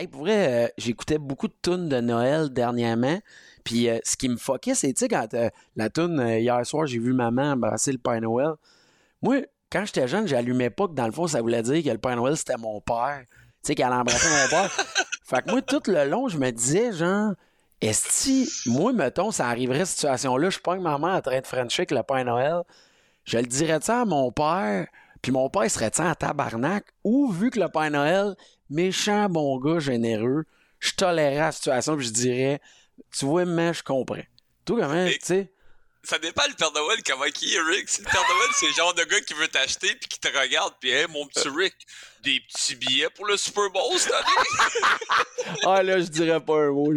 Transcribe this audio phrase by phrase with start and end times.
[0.00, 3.20] Hey, pour vrai, euh, j'écoutais beaucoup de tunes de Noël dernièrement.
[3.64, 6.86] Puis euh, ce qui me fuckait, c'est, tu sais, quand euh, la tune hier soir,
[6.86, 8.52] j'ai vu maman embrasser le Père Noël.
[9.20, 11.98] Moi, quand j'étais jeune, j'allumais pas que dans le fond, ça voulait dire que le
[11.98, 13.24] Père Noël, c'était mon père.
[13.28, 14.70] Tu sais, qu'elle embrassait mon père.
[15.26, 17.34] Fait que moi, tout le long, je me disais, genre,
[17.82, 21.46] est-ce que, moi, mettons, ça arriverait cette situation-là, je pas que maman en train de
[21.46, 22.62] frencher avec le Père Noël,
[23.24, 24.86] je le dirais-tu à mon père,
[25.22, 28.34] puis mon père serait-tu en tabarnak, ou vu que le Père Noël,
[28.68, 30.44] méchant bon gars, généreux,
[30.78, 32.60] je tolérais la situation, puis je dirais,
[33.16, 34.22] tu vois, mais je comprends.
[34.64, 35.52] Toi, comment, tu sais,
[36.02, 37.98] Ça dépend le Père Noël comment il est, Rick.
[37.98, 40.74] Le Père Noël, c'est le genre de gars qui veut t'acheter puis qui te regarde
[40.80, 41.74] puis hey, mon petit Rick,
[42.22, 44.84] des petits billets pour le Super Bowl cette année.
[45.64, 46.92] Ah là, je dirais pas un mot.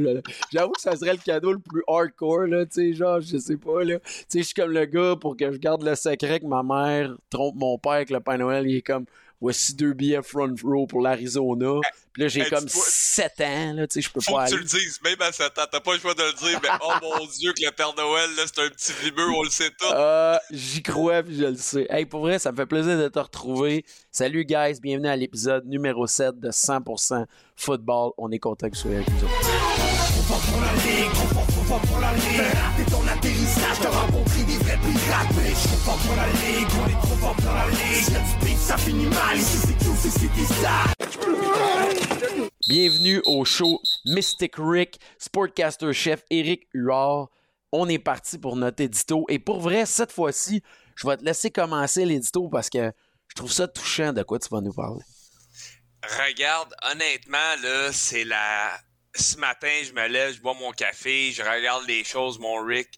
[0.52, 3.58] J'avoue que ça serait le cadeau le plus hardcore, là, tu sais, genre, je sais
[3.58, 4.00] pas, là.
[4.00, 6.62] Tu sais, je suis comme le gars pour que je garde le secret que ma
[6.62, 8.68] mère trompe mon père avec le Père Noël.
[8.68, 9.06] Il est comme,
[9.44, 11.82] voici deux billets front row pour l'Arizona.
[12.14, 14.50] Puis là, j'ai comme dis-moi- 7 ans, là, tu sais, je peux Faut pas que
[14.52, 14.64] tu aller.
[14.64, 15.66] le dises, même à 7 ans.
[15.70, 18.30] T'as pas le choix de le dire, mais oh mon Dieu, que le Père Noël,
[18.38, 19.88] là, c'est un petit vimeux, on le sait tout.
[19.94, 21.86] Euh, j'y crois puis je le sais.
[21.90, 23.84] Hey, pour vrai, ça me fait plaisir de te retrouver.
[24.12, 24.80] Salut, guys.
[24.82, 27.26] Bienvenue à l'épisode numéro 7 de 100%
[27.58, 28.12] football.
[28.18, 29.34] On est content que tu sois avec nous autres.
[31.74, 32.54] Trop fort pour la ligue, trop fort, trop fort pour la ligue.
[32.54, 35.28] Rater ton atterrissage, t'as rencontré des vrais pirates.
[35.36, 38.04] Mais je suis trop fort pour la ligue, on est trop fort pour la ligue.
[38.04, 39.38] Si y'a du beef, ça finit mal.
[39.38, 40.46] Ici c'est Q, c'est City
[42.68, 47.30] Bienvenue au show Mystic Rick, Sportcaster chef Eric Huard.
[47.72, 49.26] On est parti pour notre édito.
[49.30, 50.62] Et pour vrai, cette fois-ci,
[50.96, 52.92] je vais te laisser commencer l'édito parce que
[53.30, 55.02] je trouve ça touchant de quoi tu vas nous parler.
[56.04, 58.78] Regarde, honnêtement, là, c'est la.
[59.16, 62.90] Ce matin, je me lève, je bois mon café, je regarde les choses, mon Rick,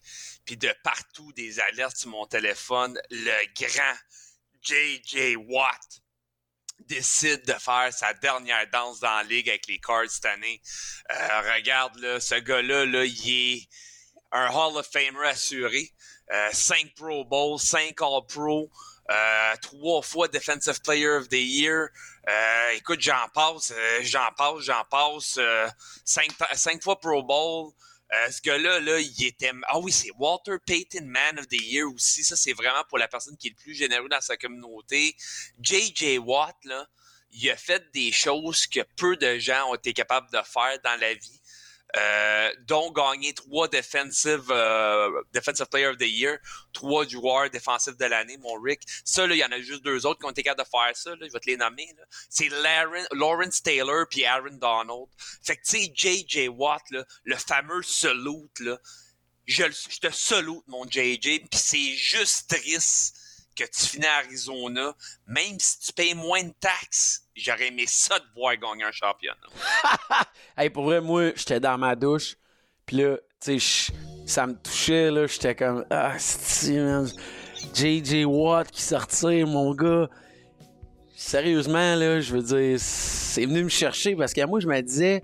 [0.46, 3.96] puis de partout des alertes sur mon téléphone, le grand
[4.62, 6.00] JJ Watt
[6.80, 10.60] décide de faire sa dernière danse dans la ligue avec les Cards cette année.
[11.10, 13.68] Euh, regarde, là, ce gars-là, là, il est
[14.32, 15.90] un Hall of Famer assuré.
[16.32, 18.70] Euh, 5 Pro Bowls, 5 All-Pro,
[19.10, 21.88] euh, trois fois Defensive Player of the Year.
[22.28, 25.36] Euh, écoute, j'en passe, euh, j'en passe, j'en passe.
[25.38, 25.68] euh,
[26.04, 27.72] cinq, cinq fois Pro Bowl.
[28.12, 29.50] Euh, ce gars-là, là, il était.
[29.68, 32.22] Ah oui, c'est Walter Payton Man of the Year aussi.
[32.22, 35.16] Ça, c'est vraiment pour la personne qui est le plus généreux dans sa communauté.
[35.60, 36.86] JJ Watt, là,
[37.32, 40.98] il a fait des choses que peu de gens ont été capables de faire dans
[41.00, 41.40] la vie.
[41.96, 46.38] Euh, dont gagner trois defensive, euh, defensive player of the year,
[46.72, 48.82] trois joueurs défensifs de l'année, mon Rick.
[49.04, 50.94] Ça, là, il y en a juste deux autres qui ont été capables de faire
[50.96, 51.10] ça.
[51.10, 51.88] Là, je vais te les nommer.
[52.28, 52.48] C'est
[53.12, 55.06] Lawrence Taylor puis Aaron Donald.
[55.42, 56.48] Fait que, tu sais, J.J.
[56.48, 58.78] Watt, là, le fameux salute, là,
[59.46, 59.64] je
[60.00, 63.16] te salute, mon JJ, puis c'est juste triste
[63.56, 64.94] que tu finis à Arizona,
[65.26, 69.36] même si tu payes moins de taxes, j'aurais aimé ça de voir gagner un championnat.
[70.58, 72.36] Hey, pour vrai, moi, j'étais dans ma douche.
[72.86, 73.92] Puis là, tu sais,
[74.26, 75.26] ça me touchait, là.
[75.26, 76.80] J'étais comme, ah, c'est.
[77.74, 80.08] JJ Watt qui sortait, mon gars.
[81.14, 85.22] Sérieusement, là, je veux dire, c'est venu me chercher parce que moi, je me disais,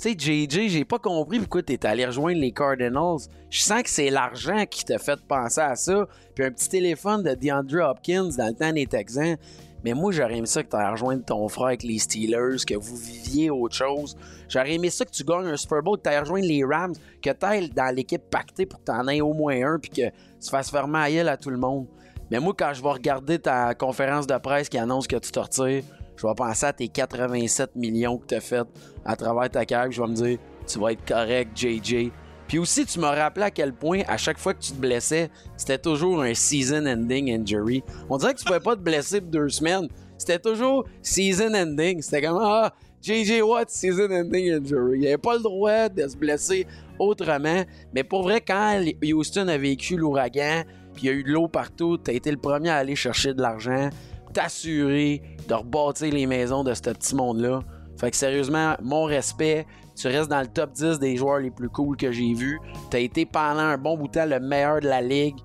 [0.00, 3.18] tu sais, JJ, j'ai pas compris pourquoi t'es allé rejoindre les Cardinals.
[3.50, 6.06] Je sens que c'est l'argent qui t'a fait penser à ça.
[6.34, 9.36] Puis un petit téléphone de DeAndre Hopkins dans le temps des Texans.
[9.84, 12.96] Mais moi, j'aurais aimé ça que tu rejoindre ton frère avec les Steelers, que vous
[12.96, 14.16] viviez autre chose.
[14.48, 17.30] J'aurais aimé ça que tu gagnes un Super Bowl, que tu rejoindre les Rams, que
[17.30, 20.50] tu ailles dans l'équipe pactée pour que tu aies au moins un, puis que tu
[20.50, 21.86] fasses fermer à à tout le monde.
[22.30, 25.40] Mais moi, quand je vais regarder ta conférence de presse qui annonce que tu te
[25.40, 25.82] retires,
[26.20, 28.66] je vais penser à tes 87 millions que tu as fait
[29.04, 32.10] à travers ta carrière, je vais me dire, tu vas être correct, JJ.
[32.46, 35.30] Puis aussi, tu m'as rappelé à quel point, à chaque fois que tu te blessais,
[35.56, 37.82] c'était toujours un season-ending injury.
[38.10, 39.88] On dirait que tu pouvais pas te blesser pour deux semaines.
[40.18, 42.02] C'était toujours season-ending.
[42.02, 44.98] C'était comme, ah, JJ Watt, season-ending injury.
[44.98, 46.66] Il avait pas le droit de se blesser
[46.98, 47.62] autrement.
[47.94, 51.48] Mais pour vrai, quand Houston a vécu l'ouragan, puis il y a eu de l'eau
[51.48, 53.88] partout, t'as été le premier à aller chercher de l'argent,
[54.32, 57.60] t'assurer de rebâtir les maisons de ce petit monde-là.
[57.98, 61.68] Fait que sérieusement, mon respect, tu restes dans le top 10 des joueurs les plus
[61.68, 62.58] cool que j'ai vus.
[62.90, 65.36] Tu as été pendant un bon bout de temps le meilleur de la ligue.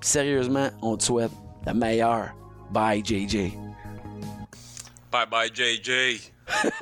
[0.00, 1.30] Puis sérieusement, on te souhaite
[1.66, 2.34] le meilleur.
[2.70, 3.52] Bye, JJ.
[5.10, 6.32] Bye bye, JJ.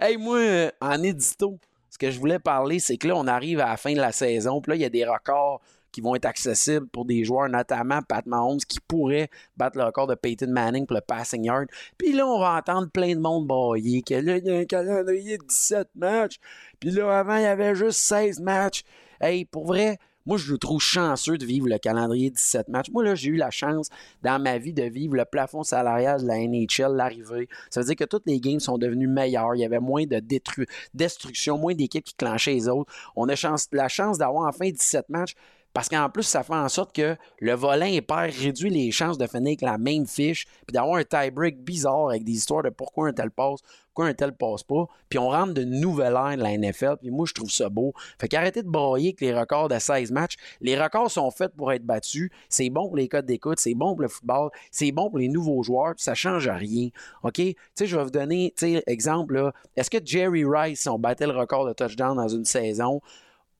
[0.00, 1.58] Hey, moi, en édito,
[1.90, 4.12] ce que je voulais parler, c'est que là, on arrive à la fin de la
[4.12, 4.60] saison.
[4.60, 5.60] Puis là, il y a des records
[5.92, 10.06] qui vont être accessibles pour des joueurs, notamment Pat Mahomes, qui pourrait battre le record
[10.06, 11.68] de Peyton Manning pour le passing yard.
[11.96, 14.64] Puis là, on va entendre plein de monde bailler que là, il y a un
[14.64, 16.38] calendrier de 17 matchs.
[16.80, 18.82] Puis là, avant, il y avait juste 16 matchs.
[19.20, 19.98] Hey, pour vrai,
[20.28, 22.90] moi, je le trouve chanceux de vivre le calendrier 17 matchs.
[22.92, 23.88] Moi, là, j'ai eu la chance
[24.22, 27.48] dans ma vie de vivre le plafond salarial de la NHL, l'arrivée.
[27.70, 29.54] Ça veut dire que toutes les games sont devenues meilleures.
[29.54, 30.20] Il y avait moins de
[30.92, 32.92] destruction, moins d'équipes qui clenchaient les autres.
[33.16, 35.34] On a chance, la chance d'avoir enfin 17 matchs.
[35.78, 39.28] Parce qu'en plus, ça fait en sorte que le volant perd réduit les chances de
[39.28, 43.06] finir avec la même fiche, puis d'avoir un tie-break bizarre avec des histoires de pourquoi
[43.06, 44.86] un tel passe, pourquoi un tel passe pas.
[45.08, 47.92] Puis on rentre de nouvelles ères de la NFL, puis moi, je trouve ça beau.
[48.20, 50.34] Fait qu'arrêtez de broyer avec les records de 16 matchs.
[50.60, 52.28] Les records sont faits pour être battus.
[52.48, 55.28] C'est bon pour les codes d'écoute, c'est bon pour le football, c'est bon pour les
[55.28, 56.88] nouveaux joueurs, puis ça change rien.
[57.22, 57.34] OK?
[57.34, 59.52] Tu sais, je vais vous donner, tu exemple, là.
[59.76, 63.00] Est-ce que Jerry Rice, on battait le record de touchdown dans une saison,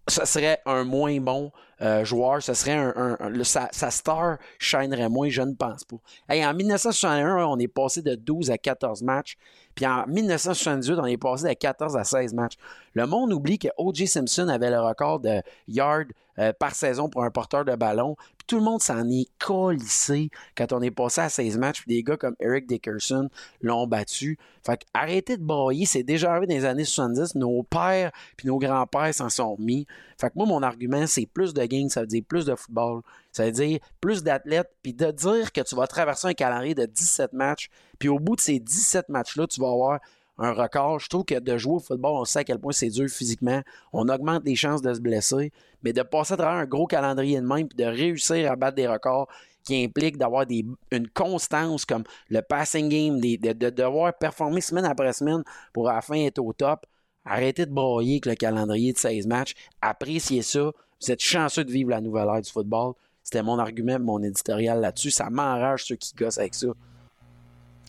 [0.08, 5.42] ça serait un moins bon euh, joueur, ce serait un, sa, star shinerait moins, je
[5.42, 5.96] ne pense pas.
[6.28, 9.36] en 1961, on est passé de 12 à 14 matchs.
[9.74, 12.54] Puis en 1978, on est passé de 14 à 16 matchs.
[12.94, 14.08] Le monde oublie que O.J.
[14.08, 16.06] Simpson avait le record de yards
[16.40, 18.16] euh, par saison pour un porteur de ballon.
[18.48, 21.82] Tout le monde s'en est colissé quand on est passé à 16 matchs.
[21.82, 23.28] Puis des gars comme Eric Dickerson
[23.60, 24.38] l'ont battu.
[24.66, 25.86] Fait arrêtez de broyer.
[25.86, 27.36] C'est déjà arrivé dans les années 70.
[27.36, 29.86] Nos pères puis nos grands-pères s'en sont mis.
[30.20, 33.02] Fait que moi, mon argument, c'est plus de games, ça veut dire plus de football.
[33.32, 36.86] Ça veut dire plus d'athlètes, puis de dire que tu vas traverser un calendrier de
[36.86, 37.68] 17 matchs,
[37.98, 40.00] puis au bout de ces 17 matchs-là, tu vas avoir
[40.38, 41.00] un record.
[41.00, 43.62] Je trouve que de jouer au football, on sait à quel point c'est dur physiquement.
[43.92, 45.52] On augmente les chances de se blesser.
[45.82, 48.76] Mais de passer à travers un gros calendrier de même, puis de réussir à battre
[48.76, 49.28] des records
[49.64, 50.46] qui impliquent d'avoir
[50.90, 55.42] une constance comme le passing game, de, devoir performer semaine après semaine
[55.72, 56.86] pour à la être au top.
[57.24, 59.54] Arrêtez de broyer avec le calendrier de 16 matchs.
[59.82, 60.72] Appréciez ça.
[61.00, 62.94] Vous êtes chanceux de vivre la nouvelle ère du football.
[63.22, 65.10] C'était mon argument, mon éditorial là-dessus.
[65.10, 66.68] Ça m'enrage ceux qui gossent avec ça.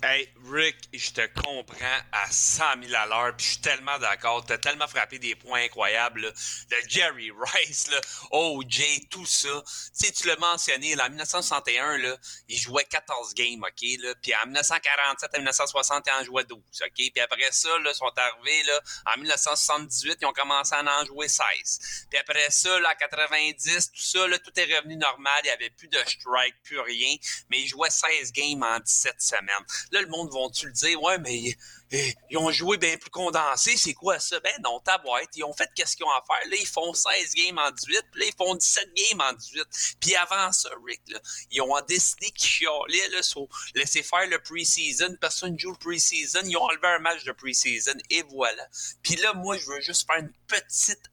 [0.02, 4.46] Hey, Rick, je te comprends à 100 000 à l'heure, puis je suis tellement d'accord.
[4.46, 6.22] Tu as tellement frappé des points incroyables.
[6.22, 6.32] Là.
[6.72, 8.00] Le Jerry Rice, là,
[8.32, 9.62] OJ, tout ça.
[9.98, 12.16] Tu sais, tu l'as mentionné, là, en 1961, là,
[12.48, 13.90] il jouait 14 games, OK?
[14.02, 16.94] Là, puis en 1947 à 1960, il en jouait 12, OK?
[16.96, 18.80] Puis après ça, là, ils sont arrivés, là,
[19.14, 22.06] en 1978, ils ont commencé à en jouer 16.
[22.10, 25.42] Puis après ça, là, en 90, tout ça, là, tout est revenu normal.
[25.44, 27.18] Il n'y avait plus de strike, plus rien.
[27.50, 29.66] Mais ils jouaient 16 games en 17 semaines.
[29.92, 31.56] Là, le monde vont-tu le dire, ouais, mais
[31.92, 34.40] eh, ils ont joué bien plus condensé, c'est quoi ça?
[34.40, 36.50] Ben non, ta boîte, ils ont fait qu'est-ce qu'ils ont à faire.
[36.50, 39.64] Là, ils font 16 games en 18, puis là, ils font 17 games en 18.
[40.00, 41.20] Puis avant ça, Rick, là,
[41.52, 45.16] ils ont décidé qu'ils chialaient, là, sur faire le pre-season.
[45.20, 46.42] Personne joue le pre-season.
[46.46, 48.68] Ils ont enlevé un match de pre-season, et voilà.
[49.02, 51.04] Puis là, moi, je veux juste faire une petite,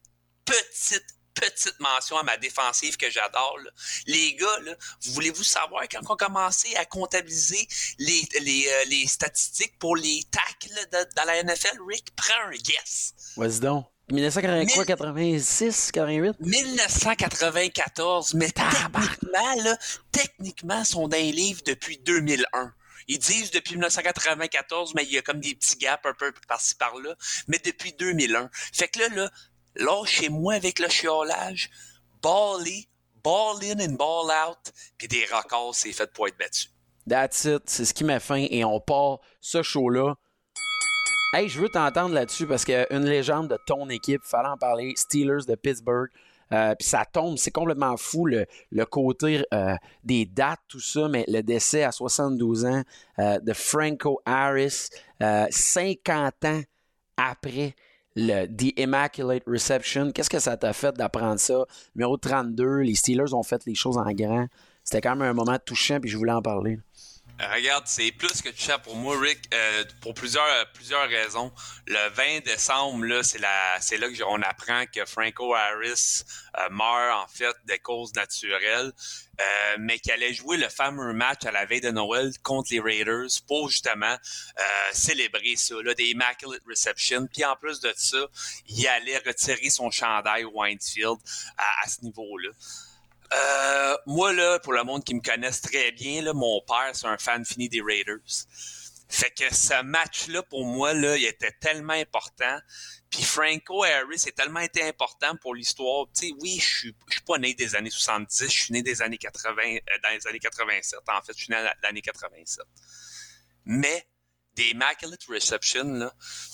[0.45, 3.57] petite petite mention à ma défensive que j'adore.
[4.05, 4.73] Les gars, là,
[5.11, 7.67] voulez-vous savoir quand on a commencé à comptabiliser
[7.99, 12.15] les, les, euh, les statistiques pour les tacles dans la NFL, Rick?
[12.15, 13.13] Prends un guess.
[13.35, 13.87] Vas-y donc.
[14.09, 16.37] 1986, 88?
[16.39, 19.77] 1994, mais techniquement, là,
[20.13, 22.73] techniquement, sont dans les livres depuis 2001.
[23.09, 26.75] Ils disent depuis 1994, mais il y a comme des petits gaps un peu par-ci
[26.75, 27.15] par-là.
[27.47, 28.49] Mais depuis 2001.
[28.73, 29.31] Fait que là, là,
[29.77, 31.69] lâchez-moi avec le chiolage,
[32.21, 32.63] ball
[33.23, 36.69] ball in and ball out, puis des records, c'est fait pour être battu.
[37.09, 40.15] That's it, c'est ce qui m'a faim et on part ce show-là.
[41.33, 45.45] Hey, je veux t'entendre là-dessus parce qu'une légende de ton équipe, fallait en parler, Steelers
[45.47, 46.09] de Pittsburgh.
[46.53, 49.75] Euh, puis ça tombe, c'est complètement fou le, côté euh,
[50.05, 52.83] des dates, tout ça, mais le décès à 72 ans
[53.19, 54.89] euh, de Franco Harris,
[55.19, 56.61] 50 ans
[57.17, 57.75] après
[58.19, 60.11] le The Immaculate Reception.
[60.11, 61.65] Qu'est-ce que ça t'a fait d'apprendre ça?
[61.95, 64.47] Numéro 32, les Steelers ont fait les choses en grand.
[64.83, 66.79] C'était quand même un moment touchant, puis je voulais en parler.
[67.39, 71.51] Euh, regarde, c'est plus que touchant pour moi, Rick, euh, pour plusieurs, plusieurs raisons.
[71.85, 76.23] Le 20 décembre, là, c'est, là qu'on apprend que Franco Harris
[76.57, 78.91] euh, meurt, en fait, des causes naturelles.
[79.39, 82.79] Euh, mais qui allait jouer le fameux match à la veille de Noël contre les
[82.79, 84.63] Raiders pour justement euh,
[84.93, 87.27] célébrer ça, là, des Immaculate Reception.
[87.31, 88.17] Puis en plus de ça,
[88.67, 91.17] il allait retirer son chandail Winefield
[91.55, 92.49] à, ce niveau-là.
[93.33, 97.07] Euh, moi, là, pour le monde qui me connaisse très bien, là, mon père, c'est
[97.07, 98.45] un fan fini des Raiders.
[99.09, 102.59] Fait que ce match-là, pour moi, là, il était tellement important.
[103.09, 106.07] Puis Franco Harris est tellement été important pour l'histoire.
[106.13, 109.01] Tu sais, oui, je suis, suis pas né des années 70, je suis né des
[109.01, 110.99] années 80, euh, dans les années 87.
[111.07, 112.65] En fait, je suis né l'année 87.
[113.65, 114.07] Mais
[114.55, 116.09] des Immaculate Reception,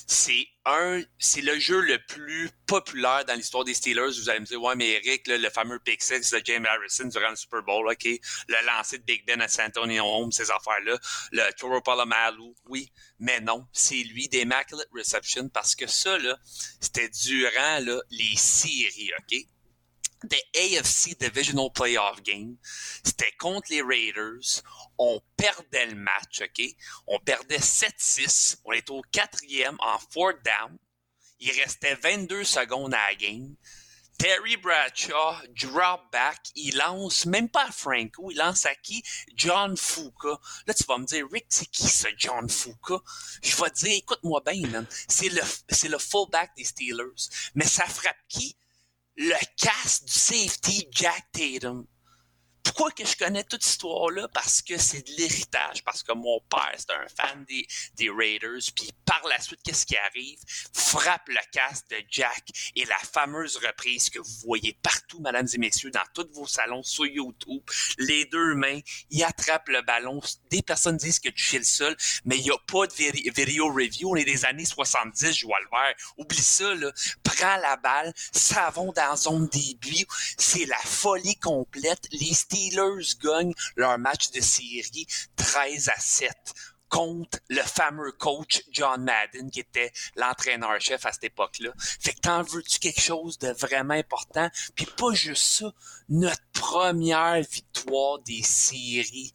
[0.07, 4.19] c'est un, c'est le jeu le plus populaire dans l'histoire des Steelers.
[4.19, 7.35] Vous allez me dire, ouais, mais Eric, le fameux six de James Harrison durant le
[7.35, 10.97] Super Bowl, OK, le lancer de Big Ben à San Antonio Home, ces affaires-là,
[11.31, 16.37] le Toro Palomalu, oui, mais non, c'est lui des Immaculate Reception parce que ça, là,
[16.79, 19.47] c'était durant là, les séries, OK?
[20.23, 22.55] C'était AFC Divisional Playoff Game.
[23.03, 24.63] C'était contre les Raiders.
[24.97, 26.65] On perdait le match, OK?
[27.07, 28.57] On perdait 7-6.
[28.63, 30.77] On était au quatrième en fourth down.
[31.39, 33.55] Il restait 22 secondes à la game.
[34.17, 39.03] Terry Bradshaw drop back, il lance même pas à Franco, il lance à qui?
[39.35, 40.39] John Fuka.
[40.67, 42.99] Là, tu vas me dire, Rick, c'est qui ce John Fuka?
[43.41, 44.85] Je vais te dire, écoute-moi bien.
[45.09, 47.29] C'est le, c'est le fullback des Steelers.
[47.55, 48.55] Mais ça frappe qui?
[49.15, 51.85] Le casse du safety Jack Tatum
[52.63, 54.27] pourquoi que je connais toute cette histoire-là?
[54.33, 58.91] Parce que c'est de l'héritage, parce que mon père, c'est un fan des, Raiders, puis
[59.05, 60.39] par la suite, qu'est-ce qui arrive?
[60.73, 62.43] Frappe le casque de Jack
[62.75, 66.83] et la fameuse reprise que vous voyez partout, mesdames et messieurs, dans tous vos salons
[66.83, 67.63] sur YouTube.
[67.97, 68.79] Les deux mains,
[69.09, 70.21] il attrape le ballon.
[70.49, 74.11] Des personnes disent que tu le seul, mais il n'y a pas de vidéo review.
[74.11, 75.91] On est des années 70, je vois le voir.
[76.17, 76.91] Oublie ça, là.
[77.23, 80.05] Prends la balle, savon dans zone début.
[80.37, 82.07] C'est la folie complète.
[82.53, 85.07] Steelers gagnent leur match de série
[85.37, 86.31] 13 à 7
[86.87, 91.71] contre le fameux coach John Madden, qui était l'entraîneur-chef à cette époque-là.
[91.99, 94.47] Fait que t'en veux-tu quelque chose de vraiment important?
[94.75, 95.73] Puis pas juste ça,
[96.09, 99.33] notre première victoire des séries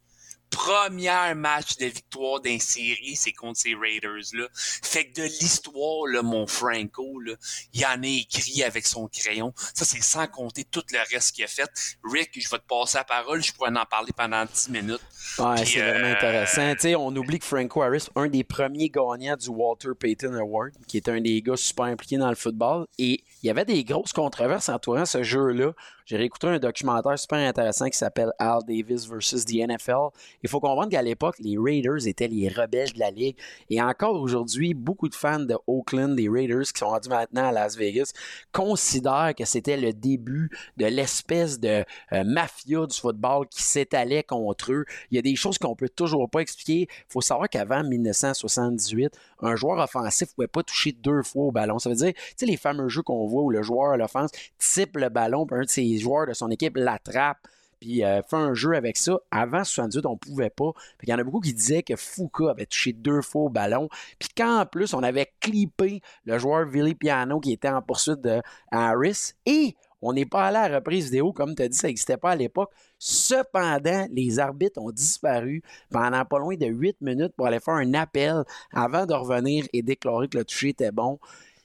[0.49, 4.47] premier match de victoire d'un série, c'est contre ces Raiders-là.
[4.53, 7.33] Fait que de l'histoire, là, mon Franco, là,
[7.73, 9.53] il en a écrit avec son crayon.
[9.73, 11.69] Ça, c'est sans compter tout le reste qu'il a fait.
[12.03, 15.01] Rick, je vais te passer la parole, je pourrais en parler pendant 10 minutes.
[15.37, 16.99] Ouais, c'est vraiment euh, intéressant.
[16.99, 21.07] on oublie que Franco Harris, un des premiers gagnants du Walter Payton Award, qui est
[21.07, 24.69] un des gars super impliqués dans le football, et il y avait des grosses controverses
[24.69, 25.73] entourant ce jeu-là.
[26.05, 30.09] J'ai réécouté un documentaire super intéressant qui s'appelle Al Davis versus the NFL.
[30.43, 33.35] Il faut comprendre qu'à l'époque, les Raiders étaient les rebelles de la ligue.
[33.69, 37.51] Et encore aujourd'hui, beaucoup de fans de Oakland, des Raiders, qui sont rendus maintenant à
[37.51, 38.11] Las Vegas,
[38.51, 44.71] considèrent que c'était le début de l'espèce de euh, mafia du football qui s'étalait contre
[44.71, 44.85] eux.
[45.11, 46.87] Il y a des choses qu'on peut toujours pas expliquer.
[46.89, 51.51] Il faut savoir qu'avant 1978, un joueur offensif ne pouvait pas toucher deux fois au
[51.51, 51.79] ballon.
[51.79, 54.31] Ça veut dire, tu sais, les fameux jeux qu'on voit où le joueur à l'offense
[54.57, 57.47] type le ballon, puis un de ses joueurs de son équipe l'attrape
[57.79, 59.17] puis euh, fait un jeu avec ça.
[59.31, 60.71] Avant 78, on pouvait pas.
[61.03, 63.89] Il y en a beaucoup qui disaient que Foucault avait touché deux fois au ballon.
[64.19, 68.41] Puis qu'en plus, on avait clippé le joueur Billy Piano qui était en poursuite de
[68.71, 69.33] Harris.
[69.45, 72.17] Et on n'est pas allé à la reprise vidéo, comme tu as dit, ça n'existait
[72.17, 72.71] pas à l'époque.
[72.97, 77.93] Cependant, les arbitres ont disparu pendant pas loin de 8 minutes pour aller faire un
[77.93, 78.43] appel
[78.73, 81.19] avant de revenir et déclarer que le toucher était bon.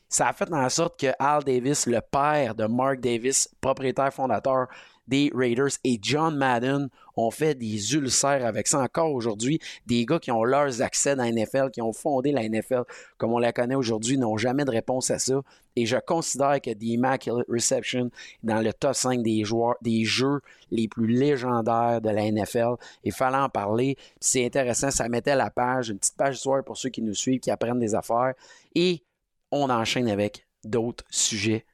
[0.08, 4.68] Ça a fait en sorte que Al Davis, le père de Mark Davis, propriétaire fondateur
[5.06, 9.60] des Raiders, et John Madden ont fait des ulcères avec ça encore aujourd'hui.
[9.86, 12.82] Des gars qui ont leurs accès dans la NFL, qui ont fondé la NFL
[13.18, 15.40] comme on la connaît aujourd'hui, n'ont jamais de réponse à ça.
[15.76, 18.10] Et je considère que The Immaculate Reception
[18.42, 22.74] dans le top 5 des joueurs, des jeux les plus légendaires de la NFL.
[23.02, 23.96] Il fallait en parler.
[24.20, 27.40] C'est intéressant, ça mettait la page, une petite page d'histoire pour ceux qui nous suivent,
[27.40, 28.34] qui apprennent des affaires.
[28.74, 29.02] Et
[29.50, 31.64] on enchaîne avec d'autres sujets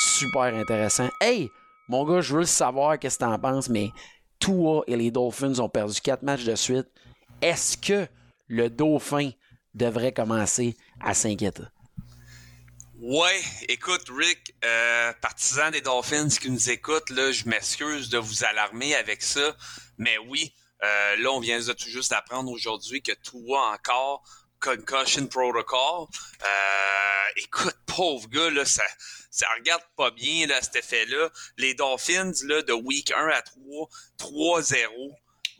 [0.00, 1.08] super intéressants.
[1.20, 1.50] Hey,
[1.90, 3.90] mon gars, je veux savoir qu'est-ce que tu en penses, mais
[4.38, 6.86] Tua et les Dolphins ont perdu quatre matchs de suite.
[7.42, 8.06] Est-ce que
[8.46, 9.30] le Dauphin
[9.74, 11.64] devrait commencer à s'inquiéter?
[13.00, 18.44] Ouais, écoute, Rick, euh, partisan des Dolphins qui nous écoutent, là, je m'excuse de vous
[18.44, 19.56] alarmer avec ça,
[19.98, 20.54] mais oui,
[20.84, 24.22] euh, là, on vient de tout juste d'apprendre aujourd'hui que Tua encore
[24.60, 26.06] concussion protocol.
[26.42, 28.84] Euh, écoute, pauvre gars, ça,
[29.30, 31.30] ça regarde pas bien, cet effet-là.
[31.56, 33.88] Les Dolphins, de week 1 à 3,
[34.18, 35.14] 3-0.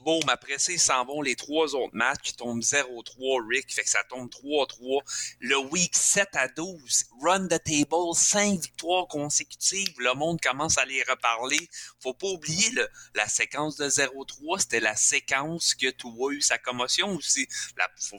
[0.05, 2.31] Boum, après ça, ils s'en vont les trois autres matchs.
[2.31, 3.73] Ils tombent 0-3, Rick.
[3.73, 5.03] Fait que ça tombe 3-3.
[5.41, 9.95] Le week 7 à 12, run the table, 5 victoires consécutives.
[9.99, 11.69] Le monde commence à les reparler.
[12.01, 14.61] Faut pas oublier le, la séquence de 0-3.
[14.61, 17.47] C'était la séquence que tu as eu sa commotion aussi.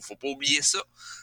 [0.02, 0.82] Faut pas oublier ça.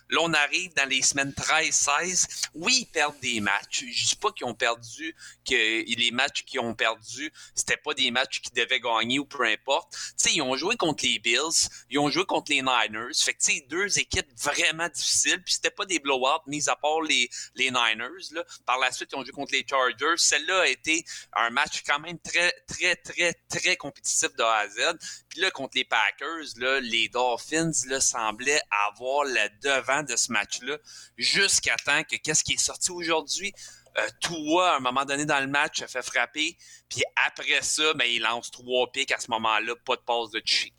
[0.09, 2.49] Là, on arrive dans les semaines 13-16.
[2.55, 3.85] Oui, ils perdent des matchs.
[3.91, 5.15] Je dis pas qu'ils ont perdu,
[5.47, 9.43] que les matchs qu'ils ont perdu, c'était pas des matchs qu'ils devaient gagner ou peu
[9.45, 9.91] importe.
[9.91, 13.13] Tu sais, ils ont joué contre les Bills, ils ont joué contre les Niners.
[13.15, 15.41] Fait que, deux équipes vraiment difficiles.
[15.43, 18.31] Puis c'était pas des blowouts, mis à part les, les Niners.
[18.31, 18.43] Là.
[18.65, 20.17] Par la suite, ils ont joué contre les Chargers.
[20.17, 24.67] Celle-là a été un match quand même très, très, très, très compétitif de A à
[24.67, 24.79] Z.
[25.29, 30.31] Puis là, contre les Packers, là, les Dolphins là, semblaient avoir le devant de ce
[30.31, 30.77] match-là
[31.17, 33.53] jusqu'à temps que qu'est-ce qui est sorti aujourd'hui?
[33.97, 36.57] Euh, à un moment donné dans le match, a fait frapper.
[36.89, 40.41] Puis après ça, ben, il lance trois pics à ce moment-là, pas de passe de
[40.45, 40.73] chi.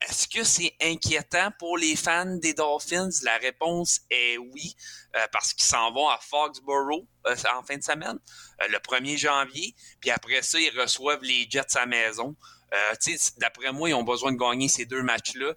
[0.00, 3.10] est-ce que c'est inquiétant pour les fans des Dolphins?
[3.22, 4.74] La réponse est oui,
[5.16, 8.18] euh, parce qu'ils s'en vont à Foxborough euh, en fin de semaine,
[8.62, 12.36] euh, le 1er janvier, puis après ça, ils reçoivent les Jets à maison.
[13.38, 15.54] D'après moi, ils ont besoin de gagner ces deux matchs-là.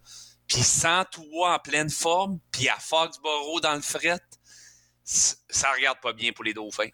[0.51, 4.19] Puis sans toi en pleine forme, puis à Foxborough dans le fret,
[5.05, 6.89] ça regarde pas bien pour les Dauphins.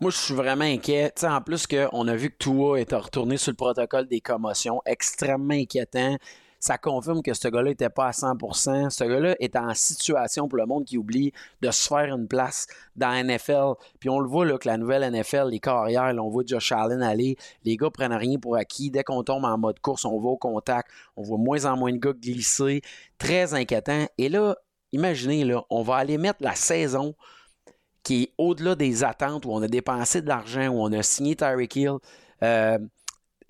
[0.00, 1.12] Moi, je suis vraiment inquiet.
[1.22, 5.54] en plus qu'on a vu que Tua est retourné sur le protocole des commotions, extrêmement
[5.54, 6.18] inquiétant
[6.60, 10.58] ça confirme que ce gars-là n'était pas à 100% Ce gars-là est en situation, pour
[10.58, 13.72] le monde qui oublie, de se faire une place dans la NFL.
[13.98, 17.02] Puis on le voit là, que la nouvelle NFL, les carrières, on voit Josh Allen
[17.02, 17.36] aller.
[17.64, 18.90] Les gars prennent rien pour acquis.
[18.90, 20.90] Dès qu'on tombe en mode course, on va au contact.
[21.16, 22.82] On voit moins en moins de gars glisser.
[23.18, 24.06] Très inquiétant.
[24.18, 24.54] Et là,
[24.92, 27.14] imaginez, là, on va aller mettre la saison
[28.02, 31.36] qui est au-delà des attentes, où on a dépensé de l'argent, où on a signé
[31.36, 31.96] Tyreek Hill.
[32.42, 32.78] Euh,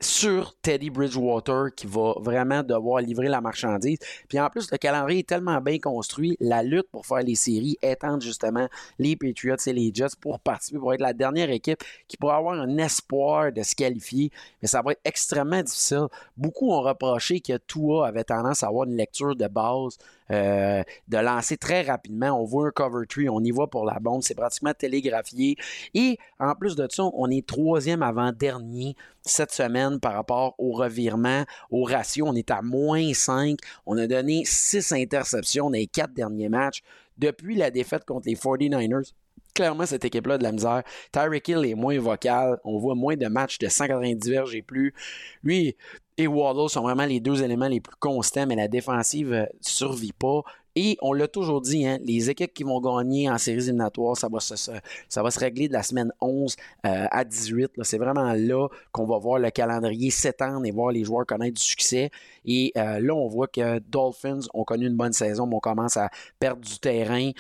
[0.01, 3.99] sur Teddy Bridgewater qui va vraiment devoir livrer la marchandise.
[4.29, 7.77] Puis en plus, le calendrier est tellement bien construit, la lutte pour faire les séries
[7.83, 12.17] étend justement les Patriots et les Jets pour participer, pour être la dernière équipe qui
[12.17, 14.31] pourra avoir un espoir de se qualifier.
[14.63, 16.07] Mais ça va être extrêmement difficile.
[16.37, 19.99] Beaucoup ont reproché que Tua avait tendance à avoir une lecture de base
[20.31, 22.41] euh, de lancer très rapidement.
[22.41, 25.57] On voit un cover tree, on y va pour la bombe, c'est pratiquement télégraphié.
[25.95, 31.45] Et en plus de ça, on est troisième avant-dernier cette semaine par rapport au revirement,
[31.71, 32.27] au ratio.
[32.29, 33.59] On est à moins 5.
[33.87, 36.83] On a donné 6 interceptions dans les quatre derniers matchs
[37.19, 39.13] depuis la défaite contre les 49ers
[39.55, 40.83] clairement cette équipe-là de la misère.
[41.13, 42.59] Tyreek Hill est moins vocal.
[42.65, 44.95] On voit moins de matchs de 190 verges et plus.
[45.43, 45.77] Lui,
[46.21, 49.47] et Waddle sont vraiment les deux éléments les plus constants, mais la défensive ne euh,
[49.61, 50.43] survit pas.
[50.77, 54.29] Et on l'a toujours dit, hein, les équipes qui vont gagner en séries éliminatoires, ça
[54.29, 56.55] va se, régler de la semaine 11
[56.87, 57.73] euh, à 18.
[57.83, 61.63] C'est vraiment là qu'on va voir le calendrier s'étendre et voir les joueurs connaître du
[61.63, 62.11] succès.
[62.45, 65.97] Et euh, là, on voit que Dolphins ont connu une bonne saison, mais on commence
[65.97, 66.09] à
[66.39, 67.31] perdre du terrain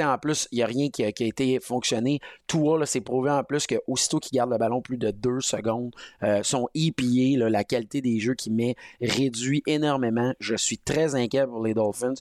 [0.00, 2.20] en plus, il n'y a rien qui a, été fonctionné.
[2.46, 5.94] Tout là, c'est prouvé en plus qu'aussitôt qu'il garde le ballon plus de deux secondes,
[6.22, 10.32] euh, son EPA, la qualité des jeux qu'il met, réduit énormément.
[10.40, 12.14] Je suis très inquiet pour les Dolphins.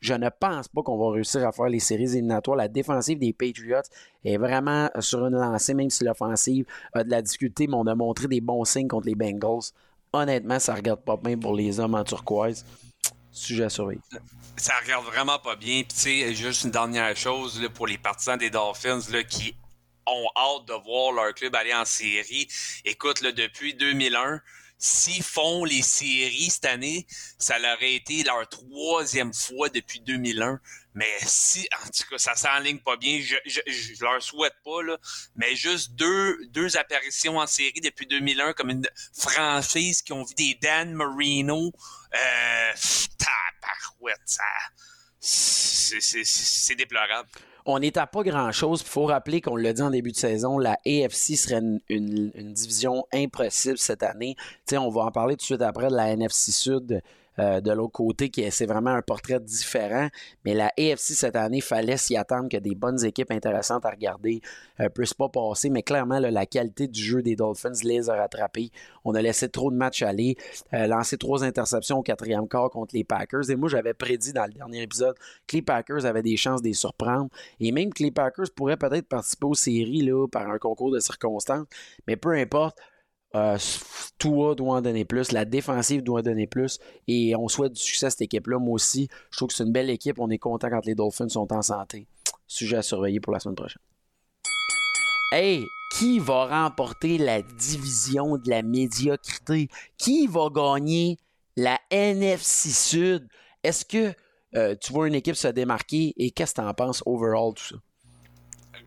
[0.00, 2.56] Je ne pense pas qu'on va réussir à faire les séries éliminatoires.
[2.56, 3.80] La défensive des Patriots
[4.24, 7.94] est vraiment sur une lancée, même si l'offensive a de la difficulté, mais on a
[7.94, 9.72] montré des bons signes contre les Bengals.
[10.12, 12.64] Honnêtement, ça ne regarde pas bien pour les hommes en turquoise.
[13.36, 14.00] Sujet à surveiller.
[14.56, 15.82] Ça regarde vraiment pas bien.
[15.82, 19.54] Puis, tu sais, juste une dernière chose là, pour les partisans des Dolphins là, qui
[20.06, 22.48] ont hâte de voir leur club aller en série.
[22.86, 24.40] Écoute, là, depuis 2001,
[24.78, 27.06] s'ils font les séries cette année,
[27.38, 30.58] ça leur aurait été leur troisième fois depuis 2001.
[30.94, 34.96] Mais si, en tout cas, ça s'enligne pas bien, je, je, leur souhaite pas, là,
[35.34, 40.34] mais juste deux, deux apparitions en série depuis 2001 comme une franchise qui ont vu
[40.34, 41.70] des Dan Marino,
[42.16, 42.72] euh,
[45.20, 47.28] c'est déplorable.
[47.64, 48.82] On n'est à pas grand-chose.
[48.82, 53.04] Il faut rappeler qu'on l'a dit en début de saison, la AFC serait une, division
[53.12, 54.36] impossible cette année.
[54.72, 57.02] on va en parler tout de suite après de la NFC Sud
[57.38, 60.08] euh, de l'autre côté, qui c'est vraiment un portrait différent.
[60.44, 64.40] Mais la AFC cette année, fallait s'y attendre que des bonnes équipes intéressantes à regarder
[64.78, 65.70] ne euh, puissent pas passer.
[65.70, 68.70] Mais clairement, la qualité du jeu des Dolphins les a rattrapés.
[69.04, 70.36] On a laissé trop de matchs aller,
[70.72, 73.50] euh, lancé trois interceptions au quatrième quart contre les Packers.
[73.50, 76.68] Et moi, j'avais prédit dans le dernier épisode que les Packers avaient des chances de
[76.68, 77.28] les surprendre.
[77.60, 81.66] Et même que les Packers pourraient peut-être participer aux séries par un concours de circonstances.
[82.06, 82.78] Mais peu importe.
[83.34, 83.58] Euh,
[84.18, 87.80] Tua doit en donner plus, la défensive doit en donner plus et on souhaite du
[87.80, 88.58] succès à cette équipe-là.
[88.58, 90.18] Moi aussi, je trouve que c'est une belle équipe.
[90.18, 92.06] On est content quand les Dolphins sont en santé.
[92.46, 93.82] Sujet à surveiller pour la semaine prochaine.
[95.32, 99.68] Hey, qui va remporter la division de la médiocrité?
[99.98, 101.18] Qui va gagner
[101.56, 103.28] la NFC Sud?
[103.62, 104.14] Est-ce que
[104.54, 107.64] euh, tu vois une équipe se démarquer et qu'est-ce que tu en penses overall tout
[107.64, 107.76] ça?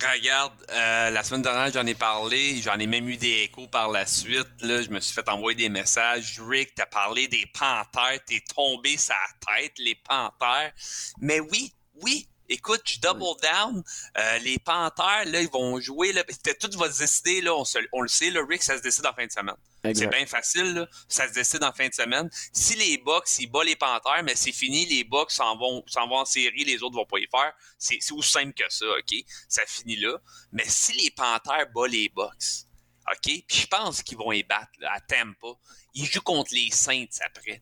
[0.01, 3.89] Regarde, euh, la semaine dernière, j'en ai parlé, j'en ai même eu des échos par
[3.89, 4.47] la suite.
[4.62, 6.39] Là, je me suis fait envoyer des messages.
[6.47, 10.71] Rick, t'as parlé des panthères, t'es tombé sa tête, les panthères.
[11.19, 13.83] Mais oui, oui, écoute, je double down.
[14.17, 16.12] Euh, les Panthers, là, ils vont jouer.
[16.12, 16.23] Là,
[16.59, 17.53] tout va se décider, là,
[17.93, 19.55] on, le sait, le Rick, ça se décide en fin de semaine.
[19.83, 22.29] C'est bien facile, là, ça se décide en fin de semaine.
[22.51, 26.07] Si les Bucks, ils battent les Panthers, mais c'est fini, les Bucks s'en vont, s'en
[26.07, 27.53] vont en série, les autres vont pas y faire.
[27.77, 29.15] C'est, aussi simple que ça, OK?
[29.47, 30.17] Ça finit là.
[30.51, 32.65] Mais si les Panthers battent les Bucks,
[33.09, 33.43] OK?
[33.47, 35.47] Puis je pense qu'ils vont y battre là, à Tampa.
[35.93, 37.62] Ils jouent contre les Saints après.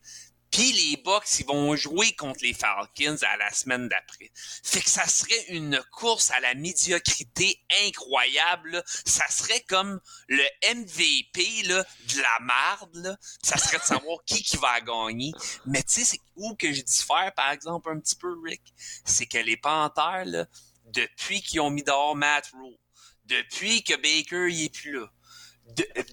[0.58, 4.32] Puis les Bucks, ils vont jouer contre les Falcons à la semaine d'après.
[4.34, 8.82] Fait que ça serait une course à la médiocrité incroyable.
[9.04, 10.42] Ça serait comme le
[10.74, 11.84] MVP de
[12.16, 13.16] la marde.
[13.40, 15.30] Ça serait de savoir qui qui va gagner.
[15.64, 18.62] Mais tu sais, c'est où que je diffère, par exemple, un petit peu, Rick?
[19.04, 20.46] C'est que les Panthers,
[20.86, 22.76] depuis qu'ils ont mis dehors Matt Rowe,
[23.26, 25.08] depuis que Baker il est plus là,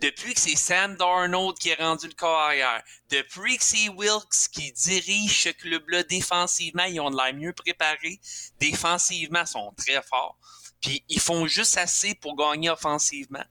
[0.01, 4.71] depuis que c'est Sam Darnold qui est rendu le carrière, depuis que c'est Wilkes qui
[4.73, 8.19] dirige ce club-là défensivement, ils ont de l'air mieux préparés.
[8.59, 10.37] Défensivement, ils sont très forts.
[10.81, 13.43] Puis ils font juste assez pour gagner offensivement.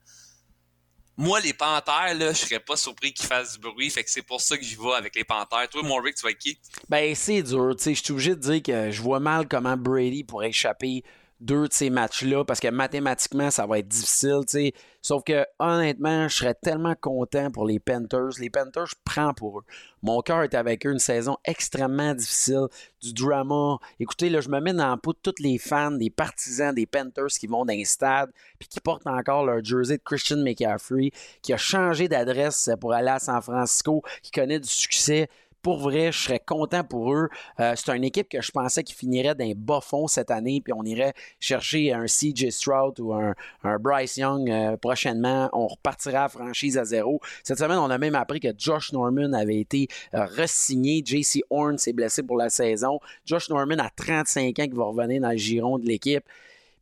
[1.16, 3.88] Moi, les Panthères, là, je serais pas surpris qu'ils fassent du bruit.
[3.88, 5.68] Fait que c'est pour ça que j'y vais avec les Panthères.
[5.68, 6.58] Toi, mon Rick, tu vas qui?
[6.88, 7.76] Ben, c'est dur.
[7.78, 11.04] Je suis obligé de dire que je vois mal comment Brady pourrait échapper
[11.40, 14.40] deux de ces matchs-là parce que mathématiquement, ça va être difficile.
[14.46, 14.72] sais.
[15.02, 18.38] Sauf que honnêtement, je serais tellement content pour les Panthers.
[18.40, 19.64] Les Panthers, je prends pour eux.
[20.02, 22.66] Mon cœur est avec eux une saison extrêmement difficile,
[23.02, 23.76] du drama.
[24.00, 26.86] Écoutez, là, je me mets dans le pot de tous les fans, des partisans des
[26.86, 31.10] Panthers qui vont dans les stades puis qui portent encore leur jersey de Christian McCaffrey,
[31.42, 35.28] qui a changé d'adresse pour aller à San Francisco, qui connaît du succès
[35.64, 37.30] pour vrai, je serais content pour eux.
[37.58, 40.74] Euh, c'est une équipe que je pensais qui finirait d'un bas fond cette année, puis
[40.74, 43.34] on irait chercher un CJ Stroud ou un,
[43.80, 45.48] Bryce Young euh, prochainement.
[45.54, 47.18] On repartira à franchise à zéro.
[47.42, 51.02] Cette semaine, on a même appris que Josh Norman avait été euh, resigné.
[51.02, 53.00] JC Horn s'est blessé pour la saison.
[53.24, 56.24] Josh Norman a 35 ans qui va revenir dans le giron de l'équipe.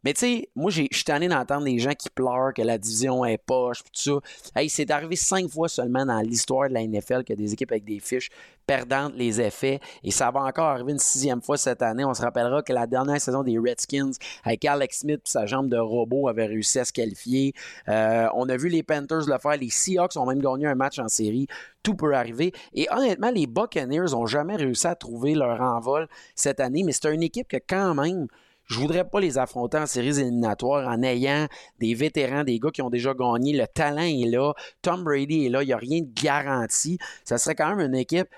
[0.05, 3.25] Mais tu sais, moi, je suis tanné d'entendre des gens qui pleurent que la division
[3.25, 4.13] est poche, tout ça.
[4.57, 7.85] Hey, c'est arrivé cinq fois seulement dans l'histoire de la NFL que des équipes avec
[7.85, 8.31] des fiches
[8.67, 9.81] perdantes les effets.
[10.03, 12.05] Et ça va encore arriver une sixième fois cette année.
[12.05, 14.13] On se rappellera que la dernière saison des Redskins,
[14.45, 17.53] avec Alex Smith et sa jambe de robot, avait réussi à se qualifier.
[17.89, 19.57] Euh, on a vu les Panthers le faire.
[19.57, 21.47] Les Seahawks ont même gagné un match en série.
[21.83, 22.53] Tout peut arriver.
[22.75, 26.83] Et honnêtement, les Buccaneers n'ont jamais réussi à trouver leur envol cette année.
[26.85, 28.27] Mais c'est une équipe que quand même
[28.73, 31.47] je voudrais pas les affronter en séries éliminatoires en ayant
[31.79, 33.53] des vétérans, des gars qui ont déjà gagné.
[33.53, 34.55] Le talent est là.
[34.81, 35.63] Tom Brady est là.
[35.63, 36.99] Il n'y a rien de garanti.
[37.25, 38.29] Ça serait quand même une équipe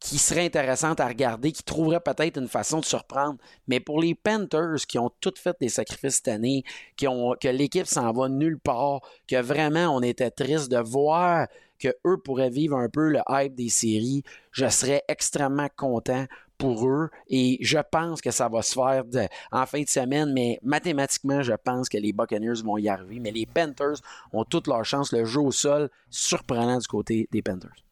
[0.00, 3.38] qui serait intéressante à regarder, qui trouverait peut-être une façon de surprendre.
[3.68, 6.64] Mais pour les Panthers qui ont toutes fait des sacrifices cette année,
[6.98, 11.46] que l'équipe s'en va nulle part, que vraiment on était triste de voir
[11.78, 16.26] que eux pourraient vivre un peu le hype des séries, je serais extrêmement content
[16.58, 19.04] pour eux et je pense que ça va se faire
[19.52, 23.18] en fin de semaine, mais mathématiquement, je pense que les Buccaneers vont y arriver.
[23.20, 23.96] Mais les Panthers
[24.32, 25.12] ont toutes leurs chances.
[25.12, 27.84] Le jeu au sol, surprenant du côté des Panthers.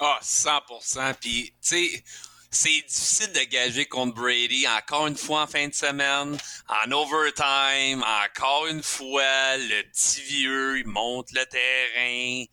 [0.00, 1.14] Ah, 100%.
[1.20, 2.04] Puis, tu sais,
[2.50, 6.36] c'est difficile de gager contre Brady encore une fois en fin de semaine,
[6.68, 12.44] en overtime, encore une fois, le petit vieux, il monte le terrain,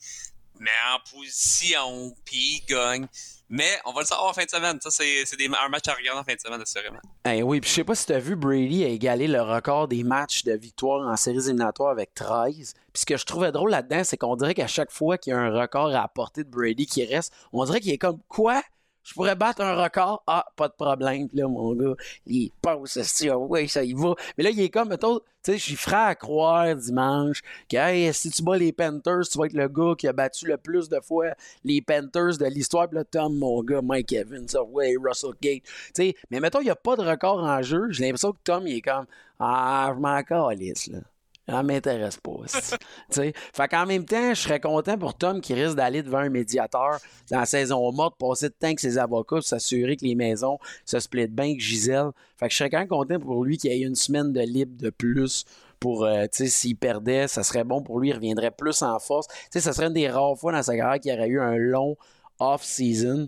[0.63, 3.07] met en position, puis il gagne.
[3.49, 4.79] Mais on va le savoir en fin de semaine.
[4.81, 6.99] Ça, c'est, un match à regarder en fin de semaine, assurément.
[7.25, 9.87] Eh oui, puis je sais pas si tu as vu, Brady a égalé le record
[9.87, 12.73] des matchs de victoire en séries éliminatoires avec 13.
[12.91, 15.33] Puis ce que je trouvais drôle là-dedans, c'est qu'on dirait qu'à chaque fois qu'il y
[15.35, 18.63] a un record à apporter de Brady qui reste, on dirait qu'il est comme quoi?
[19.03, 20.23] Je pourrais battre un record.
[20.27, 21.27] Ah, pas de problème.
[21.33, 21.93] là, mon gars,
[22.25, 22.97] il passe,
[23.29, 24.15] ah oui, ça y va.
[24.37, 28.11] Mais là, il est comme, mettons, tu sais, je suis frais à croire dimanche que,
[28.13, 30.87] si tu bats les Panthers, tu vas être le gars qui a battu le plus
[30.87, 31.33] de fois
[31.65, 32.87] les Panthers de l'histoire.
[32.87, 35.63] Puis là, Tom, mon gars, Mike Evans, ah ouais, Russell Gate.
[35.63, 37.87] Tu sais, mais mettons, il n'y a pas de record en jeu.
[37.89, 39.05] J'ai l'impression que Tom, il est comme,
[39.39, 40.99] ah, je m'en calisse, là.
[41.47, 42.31] Ça m'intéresse pas.
[43.11, 46.99] fait qu'en même temps, je serais content pour Tom qui risque d'aller devant un médiateur
[47.29, 50.99] dans la saison morte, passer de temps avec ses avocats, s'assurer que les maisons se
[50.99, 52.11] splitent bien avec Gisèle.
[52.37, 54.81] Fait que je serais quand même content pour lui qu'il ait une semaine de libre
[54.81, 55.43] de plus
[55.81, 59.27] pour, euh, s'il perdait, ça serait bon pour lui, il reviendrait plus en force.
[59.51, 61.97] Tu ça serait une des rares fois dans sa carrière qu'il aurait eu un long
[62.43, 63.27] off-season.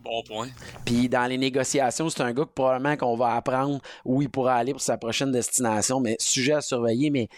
[0.00, 0.48] Bon point.
[0.84, 4.56] Puis dans les négociations, c'est un gars que probablement qu'on va apprendre où il pourra
[4.56, 6.00] aller pour sa prochaine destination.
[6.00, 7.28] Mais sujet à surveiller, mais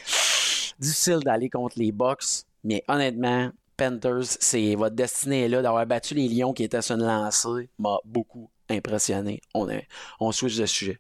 [0.78, 2.44] difficile d'aller contre les Bucks.
[2.64, 5.62] Mais honnêtement, Panthers, c'est votre destinée est là.
[5.62, 9.40] D'avoir battu les Lions qui étaient sur une lancée m'a beaucoup impressionné.
[9.54, 9.86] On, est,
[10.20, 10.98] on switch de sujet.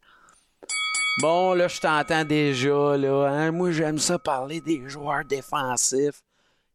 [1.20, 3.26] Bon, là, je t'entends déjà, là.
[3.28, 3.50] Hein?
[3.52, 6.22] Moi, j'aime ça parler des joueurs défensifs.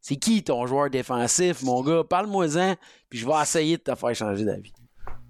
[0.07, 2.03] C'est qui ton joueur défensif, mon gars?
[2.07, 2.75] Parle-moi-en,
[3.09, 4.71] puis je vais essayer de te faire changer d'avis.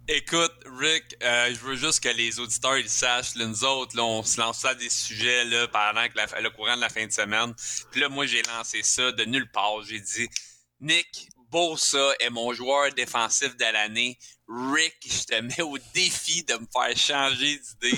[0.09, 4.21] Écoute, Rick, euh, je veux juste que les auditeurs ils sachent, là, nous autres, on
[4.21, 7.53] se lance ça des sujets là, pendant le courant de la fin de semaine.
[7.89, 9.81] Puis là, moi, j'ai lancé ça de nulle part.
[9.87, 10.27] J'ai dit
[10.81, 16.53] Nick Bosa est mon joueur défensif de l'année Rick, je te mets au défi de
[16.53, 17.97] me faire changer d'idée.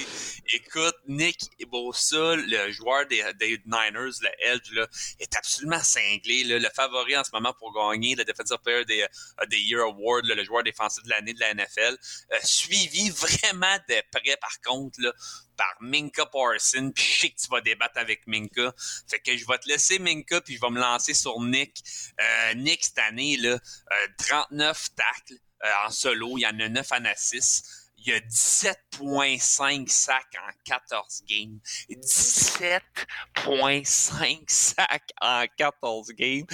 [0.54, 4.88] Écoute, Nick Bosa, le joueur des, des, Niners, le Edge, là,
[5.20, 6.46] est absolument cinglé.
[6.46, 9.84] Là, le favori en ce moment pour gagner le Defensive Player des, uh, des Year
[9.84, 11.98] Award, là, le joueur défensif de l'année de la NFL.
[12.32, 15.12] Euh, suivi vraiment de près, par contre, là,
[15.58, 16.92] par Minka Parson.
[16.96, 18.74] Puis je sais que tu vas débattre avec Minka.
[19.10, 21.84] Fait que je vais te laisser Minka, puis je vais me lancer sur Nick.
[22.22, 25.40] Euh, Nick, cette année, là, euh, 39 tacles.
[25.64, 26.38] Euh, en solo.
[26.38, 27.92] Il y en a 9 en assist.
[27.98, 31.60] Il y a 17.5 sacs en 14 games.
[31.90, 36.46] 17.5 sacs en 14 games.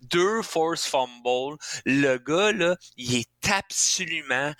[0.00, 1.58] Deux force fumbles.
[1.84, 4.54] Le gars, là, il est absolument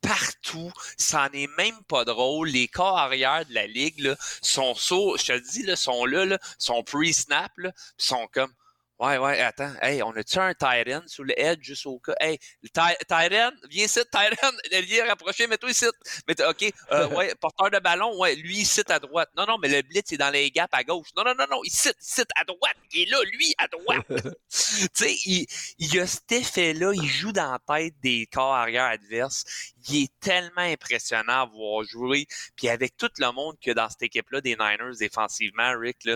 [0.00, 0.72] partout.
[0.96, 2.48] Ça n'est est même pas drôle.
[2.48, 6.24] Les corps arrière de la ligue, là, sont so, je te dis, là, sont là,
[6.24, 8.52] là sont pre-snap, là, sont comme,
[8.98, 9.72] Ouais, ouais, attends.
[9.80, 12.14] Hey, on a-tu un Tyrant sous le edge juste au cas?
[12.18, 12.36] Hey,
[12.74, 14.52] Tyrant, viens ici, Tyrant.
[14.72, 15.86] Le lien rapproché, mets-toi ici.
[16.26, 19.30] Mais OK, euh, ouais, porteur de ballon, ouais, lui, ici à droite.
[19.36, 21.08] Non, non, mais le blitz est dans les gaps à gauche.
[21.16, 22.76] Non, non, non, non, ici, ici à droite.
[22.92, 24.04] Il est là, lui, à droite.
[24.08, 25.46] tu sais, il,
[25.78, 29.44] il y a cet effet-là, il joue dans la tête des corps arrière adverses
[29.88, 32.26] il est tellement impressionnant à voir jouer.
[32.56, 36.08] Puis avec tout le monde a dans cette équipe-là des Niners défensivement, Rick,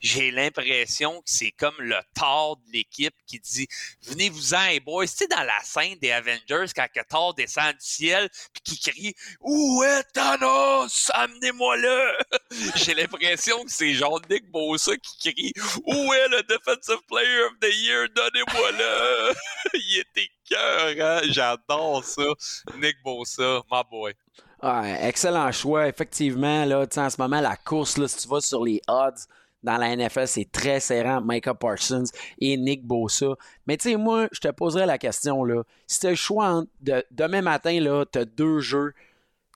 [0.00, 3.68] j'ai l'impression que c'est comme le tort de l'équipe qui dit
[4.02, 5.06] Venez-vous-en, hey boys.
[5.06, 9.14] Tu sais, dans la scène des Avengers, quand Thor descend du ciel puis qui crie
[9.40, 11.10] Où est Thanos?
[11.14, 12.12] Amenez-moi là!
[12.76, 15.52] j'ai l'impression que c'est genre Nick Bosa qui crie
[15.86, 18.08] Où est le Defensive Player of the Year?
[18.14, 19.32] Donnez-moi là!
[19.74, 22.22] il était cœur, J'adore ça.
[22.80, 24.14] Nick Bosa, my boy.
[25.00, 25.88] excellent choix.
[25.88, 29.26] Effectivement, là, en ce moment, la course, là, si tu vas sur les odds
[29.62, 31.20] dans la NFL, c'est très serrant.
[31.20, 32.04] Micah Parsons
[32.40, 33.34] et Nick Bosa.
[33.66, 35.44] Mais tu sais, moi, je te poserais la question.
[35.86, 38.92] Si tu as le choix de, demain matin, tu as deux jeux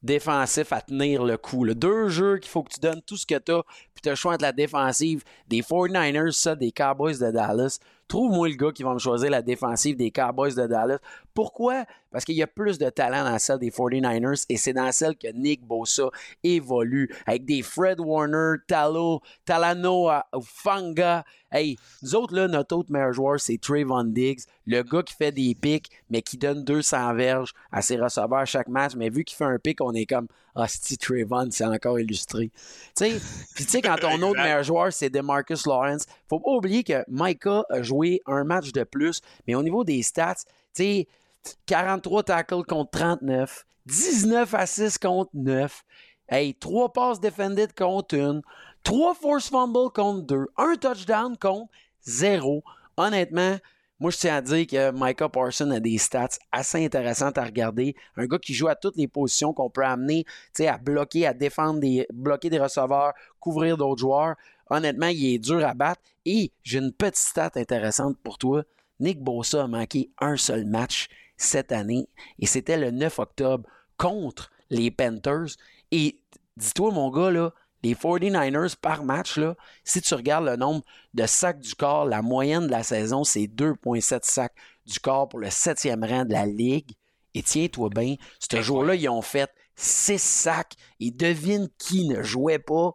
[0.03, 1.65] défensifs à tenir le coup.
[1.67, 3.63] Deux jeux qu'il faut que tu donnes tout ce que tu as,
[3.95, 7.79] puis tu as le choix entre la défensive des 49ers, ça, des Cowboys de Dallas.
[8.09, 10.99] Trouve-moi le gars qui va me choisir la défensive des Cowboys de Dallas.
[11.33, 11.85] Pourquoi?
[12.11, 15.17] Parce qu'il y a plus de talent dans celle des 49ers et c'est dans celle
[15.17, 16.11] que Nick Bosa
[16.43, 20.11] évolue avec des Fred Warner, Talo, Talano,
[20.43, 21.25] Fanga.
[21.51, 25.33] Hey, nous autres, là, notre autre meilleur joueur, c'est Trayvon Diggs, le gars qui fait
[25.33, 28.93] des pics, mais qui donne 200 verges à ses receveurs chaque match.
[28.95, 32.51] Mais vu qu'il fait un pic, on est comme, Hostie Trayvon, c'est encore illustré.
[33.55, 37.05] Puis tu sais, quand ton autre meilleur joueur, c'est DeMarcus Lawrence, faut pas oublier que
[37.09, 40.35] Micah a joué un match de plus, mais au niveau des stats,
[40.75, 41.09] tu sais,
[41.67, 45.85] 43 tackles contre 39, 19 assists contre 9,
[46.29, 48.43] hey, 3 passes defended contre 1,
[48.85, 51.71] 3 force fumbles contre 2, 1 touchdown contre
[52.07, 52.63] 0.
[52.97, 53.57] Honnêtement,
[54.03, 57.95] moi, je tiens à dire que Micah Parson a des stats assez intéressantes à regarder.
[58.17, 60.25] Un gars qui joue à toutes les positions qu'on peut amener
[60.59, 64.35] à bloquer, à défendre, des, bloquer des receveurs, couvrir d'autres joueurs.
[64.69, 66.01] Honnêtement, il est dur à battre.
[66.25, 68.65] Et j'ai une petite stat intéressante pour toi.
[68.99, 72.09] Nick Bosa a manqué un seul match cette année
[72.41, 75.55] et c'était le 9 octobre contre les Panthers.
[75.93, 76.19] Et
[76.57, 81.27] dis-toi, mon gars, là, les 49ers par match, là, si tu regardes le nombre de
[81.27, 84.55] sacs du corps, la moyenne de la saison, c'est 2,7 sacs
[84.87, 86.93] du corps pour le septième rang de la Ligue.
[87.35, 90.75] Et tiens-toi bien, ce jour-là, ils ont fait 6 sacs.
[91.01, 92.93] Et devine qui ne jouait pas?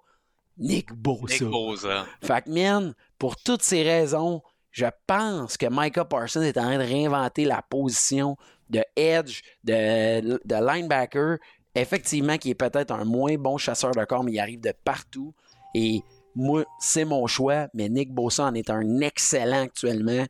[0.57, 1.33] Nick Bosa.
[1.33, 2.05] Nick Bosa.
[2.21, 6.77] Fait que, man, pour toutes ces raisons, je pense que Micah Parsons est en train
[6.77, 8.37] de réinventer la position
[8.69, 11.37] de edge, de, de linebacker
[11.81, 15.33] effectivement, qui est peut-être un moins bon chasseur de corps, mais il arrive de partout.
[15.73, 16.01] Et
[16.35, 20.25] moi, c'est mon choix, mais Nick Bossa en est un excellent actuellement.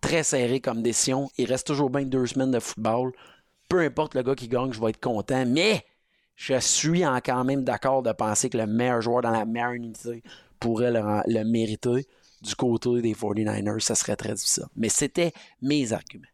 [0.00, 1.30] Très serré comme décision.
[1.36, 3.12] Il reste toujours bien deux semaines de football.
[3.68, 5.44] Peu importe le gars qui gagne, je vais être content.
[5.46, 5.84] Mais
[6.36, 10.22] je suis quand même d'accord de penser que le meilleur joueur dans la meilleure unité
[10.58, 12.06] pourrait le, le mériter.
[12.42, 14.64] Du côté des 49ers, ça serait très difficile.
[14.74, 16.26] Mais c'était mes arguments.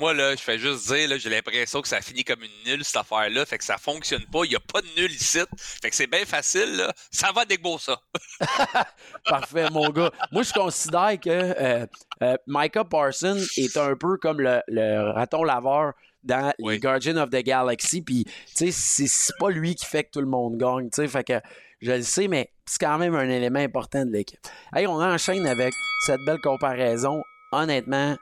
[0.00, 2.84] Moi, là, je fais juste dire, là, j'ai l'impression que ça finit comme une nulle,
[2.84, 3.44] cette affaire-là.
[3.44, 4.44] Fait que ça fonctionne pas.
[4.44, 5.40] Il n'y a pas de nul ici.
[5.82, 6.94] Fait que c'est bien facile, là.
[7.10, 8.00] Ça va beau ça.
[9.26, 10.10] Parfait, mon gars.
[10.32, 11.86] Moi, je considère que euh,
[12.22, 15.92] euh, Micah Parsons est un peu comme le, raton laveur
[16.24, 18.00] dans les Guardians of the Galaxy.
[18.00, 18.24] Puis,
[18.56, 20.88] tu sais, c'est pas lui qui fait que tout le monde gagne.
[20.88, 21.40] Tu sais, fait que
[21.82, 24.40] je le sais, mais c'est quand même un élément important de l'équipe.
[24.74, 25.74] Hey, on enchaîne avec
[26.06, 27.22] cette belle comparaison.
[27.52, 28.16] Honnêtement,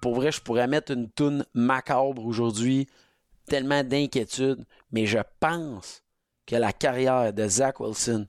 [0.00, 2.88] pour vrai, je pourrais mettre une toune macabre aujourd'hui,
[3.46, 6.02] tellement d'inquiétude, mais je pense
[6.46, 8.26] que la carrière de Zach Wilson,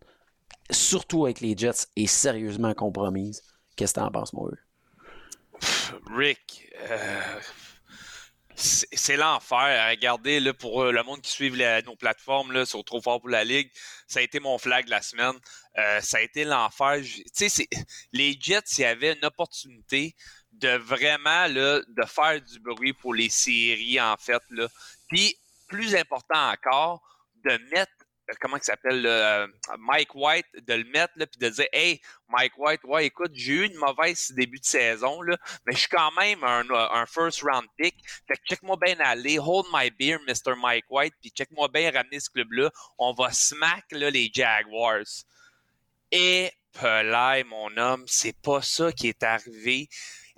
[0.71, 3.43] surtout avec les Jets, est sérieusement compromise.
[3.75, 4.51] Qu'est-ce que t'en penses, moi?
[6.15, 7.39] Rick, euh,
[8.55, 9.89] c'est l'enfer.
[9.89, 11.51] Regardez, là, pour euh, le monde qui suit
[11.85, 13.71] nos plateformes là, sur Trop Fort pour la Ligue,
[14.07, 15.35] ça a été mon flag de la semaine.
[15.77, 17.01] Euh, ça a été l'enfer.
[18.13, 20.15] Les Jets, s'il y avait une opportunité
[20.57, 24.41] de vraiment là, de faire du bruit pour les séries, en fait.
[24.49, 24.67] Là.
[25.09, 27.01] Puis, plus important encore,
[27.43, 27.91] de mettre
[28.35, 29.47] comment il s'appelle, euh,
[29.79, 33.53] Mike White, de le mettre, là, puis de dire, hey, Mike White, ouais, écoute, j'ai
[33.53, 37.41] eu une mauvaise début de saison, là, mais je suis quand même un, un first
[37.41, 37.95] round pick.
[38.27, 40.55] Fait que check-moi bien aller, hold my beer, Mr.
[40.57, 42.69] Mike White, puis check-moi bien ramener ce club-là.
[42.97, 45.05] On va smack, là, les Jaguars.
[46.11, 49.89] Et, Pelay, mon homme, c'est pas ça qui est arrivé.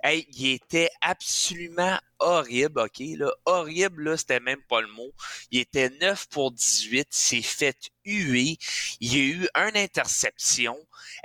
[0.02, 3.02] Hey, il était absolument horrible, OK?
[3.44, 5.12] Horrible, là, c'était même pas le mot.
[5.50, 8.56] Il était 9 pour 18, s'est fait huer.
[9.00, 10.76] Il y a eu une interception.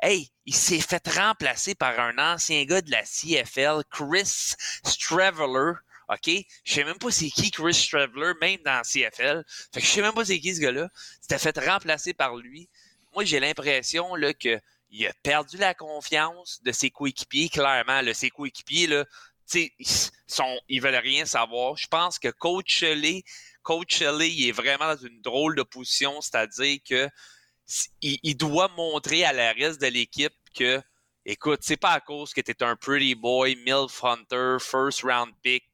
[0.01, 5.73] Hey, il s'est fait remplacer par un ancien gars de la CFL, Chris Straveller.
[6.09, 6.29] OK?
[6.63, 9.43] Je sais même pas c'est qui Chris Straveller, même dans la CFL.
[9.73, 10.89] Fait que je sais même pas c'est qui ce gars-là.
[11.21, 12.69] C'était fait remplacer par lui.
[13.13, 14.59] Moi, j'ai l'impression, que
[14.95, 18.01] il a perdu la confiance de ses coéquipiers, clairement.
[18.13, 19.05] Ses coéquipiers, là,
[19.53, 19.69] ils,
[20.25, 21.75] sont, ils veulent rien savoir.
[21.75, 23.23] Je pense que Coach Shelley,
[23.61, 27.09] Coach il est vraiment dans une drôle de position, c'est-à-dire que
[28.01, 30.81] il, doit montrer à la reste de l'équipe que,
[31.25, 35.33] écoute, c'est pas à cause que tu es un pretty boy, MILF Hunter, first round
[35.41, 35.65] pick,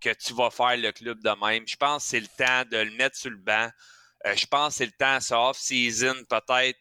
[0.00, 1.66] que tu vas faire le club de même.
[1.66, 3.70] Je pense que c'est le temps de le mettre sur le banc.
[4.26, 6.78] Euh, je pense que c'est le temps, ce off-season, peut-être,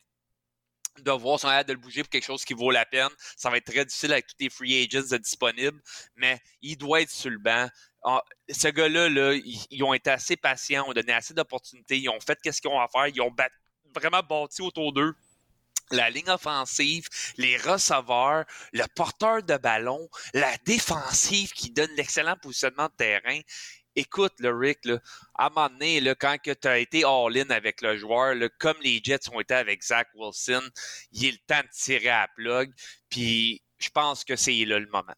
[0.99, 3.10] de voir son aide de le bouger pour quelque chose qui vaut la peine.
[3.36, 5.82] Ça va être très difficile avec tous les free agents disponibles,
[6.15, 7.67] mais il doit être sur le banc.
[8.03, 12.19] Ah, ce gars-là, là, ils, ont été assez patients, ont donné assez d'opportunités, ils ont
[12.19, 13.34] fait qu'est-ce qu'ils ont à faire, ils ont
[13.95, 15.15] vraiment bâti autour d'eux
[15.91, 22.88] la ligne offensive, les receveurs, le porteur de ballon, la défensive qui donne l'excellent positionnement
[22.88, 23.39] de terrain
[23.95, 24.79] écoute, le Rick,
[25.36, 29.29] à un moment donné, quand tu as été all-in avec le joueur, comme les Jets
[29.32, 30.63] ont été avec Zach Wilson,
[31.12, 32.71] il est le temps de tirer à plug.
[33.10, 35.13] Puis je pense que c'est là le moment.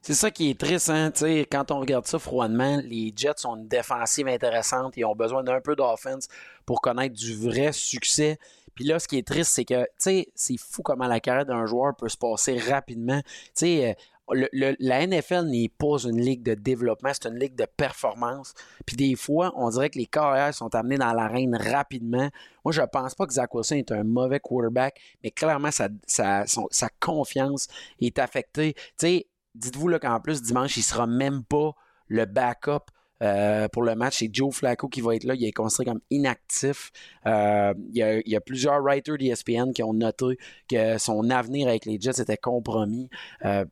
[0.00, 1.12] C'est ça qui est triste, hein?
[1.52, 5.60] quand on regarde ça froidement, les Jets ont une défensive intéressante, ils ont besoin d'un
[5.60, 6.28] peu d'offense
[6.64, 8.38] pour connaître du vrai succès.
[8.74, 11.94] Puis là, ce qui est triste, c'est que, c'est fou comment la carrière d'un joueur
[11.96, 13.20] peut se passer rapidement.
[13.52, 13.96] Sais,
[14.32, 18.54] la NFL n'est pas une ligue de développement, c'est une ligue de performance.
[18.86, 22.28] Puis des fois, on dirait que les carrières sont amenés dans l'arène rapidement.
[22.64, 27.68] Moi, je pense pas que Zach Wilson est un mauvais quarterback, mais clairement, sa, confiance
[28.00, 28.74] est affectée.
[28.74, 31.72] Tu sais, dites-vous qu'en plus, dimanche, il sera même pas
[32.08, 34.18] le backup euh, pour le match.
[34.18, 35.34] C'est Joe Flacco qui va être là.
[35.34, 36.92] Il est considéré comme inactif.
[37.26, 40.38] Euh, il, y a, plusieurs writers d'ESPN qui ont noté
[40.68, 43.10] que son avenir avec les Jets était compromis.
[43.44, 43.64] Euh,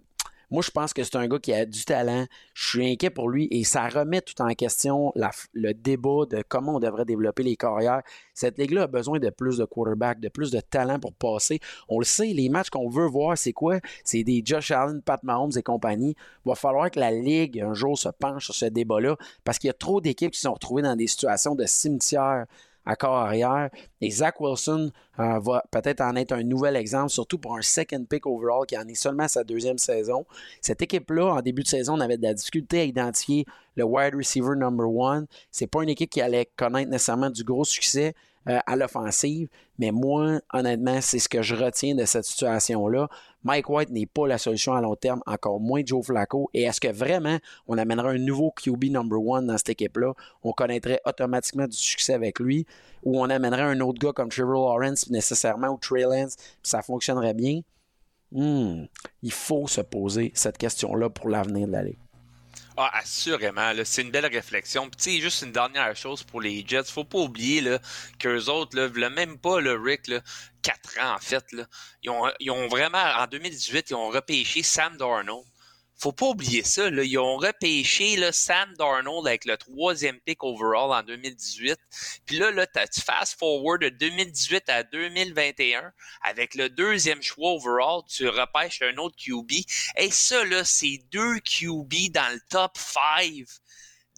[0.51, 2.27] moi, je pense que c'est un gars qui a du talent.
[2.55, 5.13] Je suis inquiet pour lui et ça remet tout en question
[5.53, 8.03] le débat de comment on devrait développer les carrières.
[8.33, 11.59] Cette ligue-là a besoin de plus de quarterbacks, de plus de talent pour passer.
[11.89, 13.81] On le sait, les matchs qu'on veut voir, c'est quoi?
[14.05, 16.15] C'est des Josh Allen, Pat Mahomes et compagnie.
[16.45, 19.69] Il va falloir que la ligue, un jour, se penche sur ce débat-là parce qu'il
[19.69, 22.47] y a trop d'équipes qui sont retrouvées dans des situations de cimetière
[22.87, 23.69] à corps arrière.
[24.01, 28.05] Et Zach Wilson euh, va peut-être en être un nouvel exemple, surtout pour un second
[28.05, 30.25] pick overall qui en est seulement sa deuxième saison.
[30.61, 33.45] Cette équipe-là, en début de saison, on avait de la difficulté à identifier
[33.75, 35.27] le wide receiver number one.
[35.51, 38.15] C'est pas une équipe qui allait connaître nécessairement du gros succès.
[38.49, 39.49] Euh, à l'offensive.
[39.81, 43.09] Mais moi, honnêtement, c'est ce que je retiens de cette situation-là.
[43.43, 46.49] Mike White n'est pas la solution à long terme, encore moins Joe Flacco.
[46.55, 50.13] Et est-ce que vraiment on amènerait un nouveau QB number one dans cette équipe-là?
[50.45, 52.67] On connaîtrait automatiquement du succès avec lui.
[53.03, 57.35] Ou on amènerait un autre gars comme Trevor Lawrence nécessairement ou Trey Lance, ça fonctionnerait
[57.35, 57.63] bien?
[58.31, 58.85] Hmm.
[59.23, 61.99] Il faut se poser cette question-là pour l'avenir de la Ligue.
[62.77, 63.73] Ah, assurément.
[63.85, 64.91] C'est une belle réflexion.
[64.91, 66.85] Puis, juste une dernière chose pour les Jets.
[66.85, 67.79] Faut pas oublier là,
[68.19, 70.21] qu'eux autres, là, même pas, le Rick, là,
[70.63, 71.45] 4 ans, en fait.
[71.53, 71.65] Là,
[72.03, 75.45] ils, ont, ils ont vraiment, en 2018, ils ont repêché Sam Darnold
[75.99, 76.91] faut pas oublier ça.
[76.91, 77.03] Là.
[77.03, 81.79] Ils ont repêché là, Sam Darnold avec le troisième pick overall en 2018.
[82.27, 88.03] Puis là, là tu fast forward de 2018 à 2021 avec le deuxième choix overall,
[88.09, 89.53] tu repêches un autre QB.
[89.97, 93.45] Et ça, là, c'est deux QB dans le top 5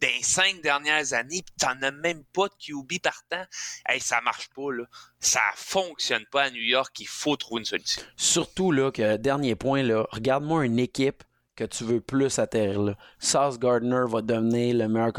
[0.00, 3.44] des cinq dernières années, puis t'en as même pas de QB partant.
[3.88, 4.84] Hey, ça marche pas, là.
[5.20, 6.94] Ça fonctionne pas à New York.
[7.00, 8.02] Il faut trouver une solution.
[8.16, 11.24] Surtout, là, que dernier point, là, regarde-moi une équipe
[11.58, 12.94] que tu veux plus atterrir là.
[13.18, 15.12] Sauce Gardner va devenir le meilleur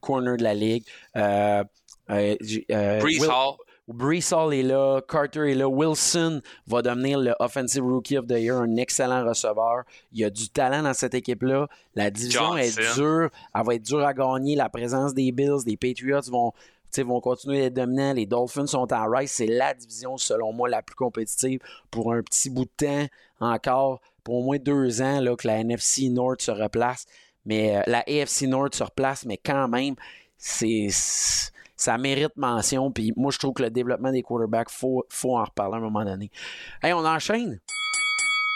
[0.00, 0.84] corner de la ligue.
[1.16, 1.62] Euh,
[2.10, 2.36] euh,
[2.72, 3.56] euh Hall.
[3.86, 8.32] Brees Hall est là, Carter est là, Wilson va devenir le Offensive Rookie of the
[8.32, 9.84] Year, un excellent receveur.
[10.12, 11.68] Il y a du talent dans cette équipe-là.
[11.94, 14.56] La division est dure, elle va être dure à gagner.
[14.56, 16.52] La présence des Bills, des Patriots vont,
[16.98, 18.12] vont continuer à être dominants.
[18.12, 19.30] Les Dolphins sont en rise.
[19.30, 21.60] C'est la division, selon moi, la plus compétitive
[21.90, 23.06] pour un petit bout de temps
[23.40, 27.06] encore, pour au moins deux ans, là, que la NFC North se replace.
[27.46, 29.94] Mais euh, la AFC North se replace, mais quand même,
[30.36, 32.92] c'est ça mérite mention.
[32.92, 35.80] Puis moi, je trouve que le développement des quarterbacks, faut, faut en reparler à un
[35.80, 36.30] moment donné.
[36.82, 37.58] Hey, on enchaîne?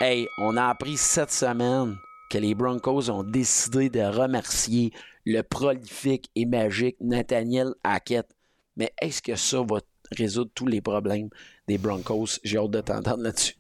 [0.03, 1.97] Hey, on a appris cette semaine
[2.29, 4.93] que les Broncos ont décidé de remercier
[5.25, 8.27] le prolifique et magique Nathaniel Hackett.
[8.77, 11.31] Mais est-ce que ça va résoudre tous les problèmes
[11.67, 12.41] des Broncos?
[12.45, 13.55] J'ai hâte de t'entendre là-dessus.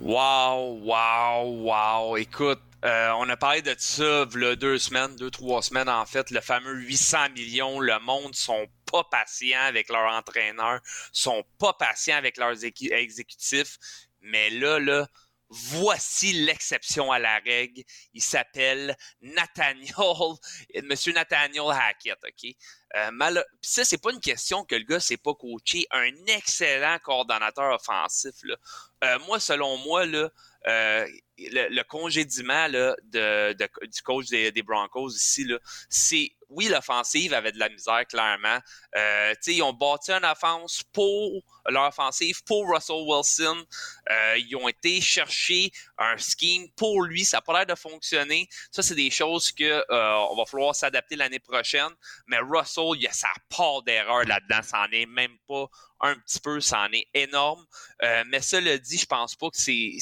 [0.00, 2.16] Wow, wow, wow.
[2.18, 6.30] Écoute, euh, on a parlé de ça a deux semaines, deux, trois semaines en fait,
[6.30, 7.80] le fameux 800 millions.
[7.80, 10.80] Le monde sont pas patients avec leur entraîneur,
[11.12, 13.78] sont pas patients avec leurs exécutifs.
[14.20, 15.08] Mais là, là,
[15.48, 17.82] voici l'exception à la règle.
[18.12, 19.94] Il s'appelle Nathaniel,
[20.84, 22.54] Monsieur Nathaniel Hackett, OK?
[22.96, 25.86] Euh, ça, c'est pas une question que le gars s'est pas coaché.
[25.90, 28.56] Un excellent coordonnateur offensif, là.
[29.04, 30.30] Euh, moi, selon moi, là,
[30.68, 31.06] euh,
[31.38, 33.52] le, congédiement là, de,
[33.86, 35.46] du coach des, Broncos ici,
[35.88, 38.58] c'est oui, l'offensive avait de la misère, clairement.
[38.94, 43.64] Euh, ils ont bâti une offense pour leur offensive, pour Russell Wilson.
[44.10, 47.24] Euh, ils ont été chercher un scheme pour lui.
[47.24, 48.48] Ça n'a pas l'air de fonctionner.
[48.70, 51.90] Ça, c'est des choses que euh, on va falloir s'adapter l'année prochaine.
[52.26, 54.62] Mais Russell, il y a sa part d'erreur là-dedans.
[54.62, 55.68] Ça n'en est même pas
[56.00, 57.64] un petit peu, ça en est énorme.
[58.02, 59.98] Euh, mais cela dit, je pense pas que c'est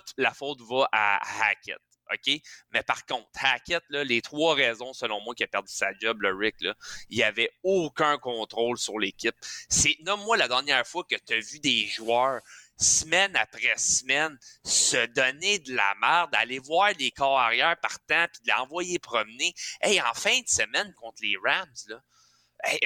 [0.00, 1.78] toute la faute va à Hackett.
[2.72, 6.34] Mais par contre, Hackett, les trois raisons, selon moi, qui a perdu sa job, le
[6.34, 9.34] Rick, il n'y avait aucun contrôle sur l'équipe.
[9.68, 12.40] C'est, nomme-moi la dernière fois que tu as vu des joueurs
[12.76, 18.42] semaine après semaine se donner de la merde, aller voir des corps arrière partant puis
[18.44, 19.54] de l'envoyer promener.
[19.80, 22.02] Hey, en fin de semaine contre les Rams, là,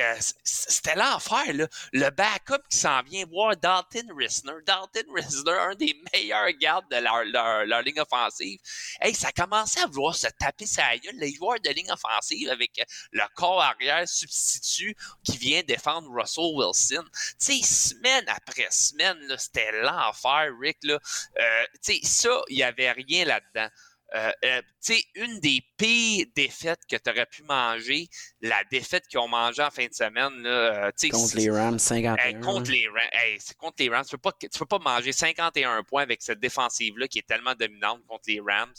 [0.00, 1.68] euh, c'était l'enfer, là.
[1.92, 4.54] Le backup qui s'en vient voir Dalton Risner.
[4.66, 8.58] Dalton Risner, un des meilleurs gardes de leur, ligne offensive.
[9.00, 11.14] Hey, ça commençait à vouloir se taper sa gueule.
[11.16, 12.80] Les joueurs de ligne offensive avec
[13.12, 17.04] le corps arrière substitut qui vient défendre Russell Wilson.
[17.38, 20.98] Tu sais, semaine après semaine, c'était l'enfer, Rick, là.
[21.38, 23.68] Euh, tu sais, ça, il n'y avait rien là-dedans.
[24.14, 28.08] Euh, euh, tu sais, une des pires défaites que tu aurais pu manger,
[28.40, 30.42] la défaite qu'ils ont mangé en fin de semaine.
[30.42, 32.40] Là, euh, contre les Rams, 51.
[32.40, 36.40] contre, les Rams, contre les Rams, tu ne peux, pas manger 51 points avec cette
[36.40, 38.72] défensive-là qui est tellement dominante contre les Rams.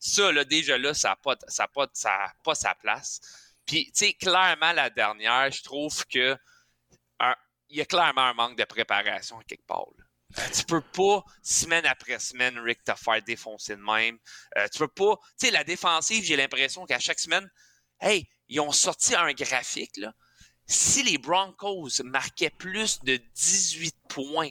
[0.00, 3.20] Ça, là, déjà là, ça n'a pas, ça pas, ça pas sa place.
[3.64, 6.36] Puis, tu sais, clairement, la dernière, je trouve que
[7.70, 9.88] il y a clairement un manque de préparation quelque part.
[9.98, 10.03] Là.
[10.52, 14.18] Tu peux pas, semaine après semaine, Rick, te faire défoncer de même.
[14.56, 15.16] Euh, tu peux pas.
[15.38, 17.48] Tu sais, la défensive, j'ai l'impression qu'à chaque semaine,
[18.00, 20.12] hey, ils ont sorti un graphique, là.
[20.66, 24.50] Si les Broncos marquaient plus de 18 points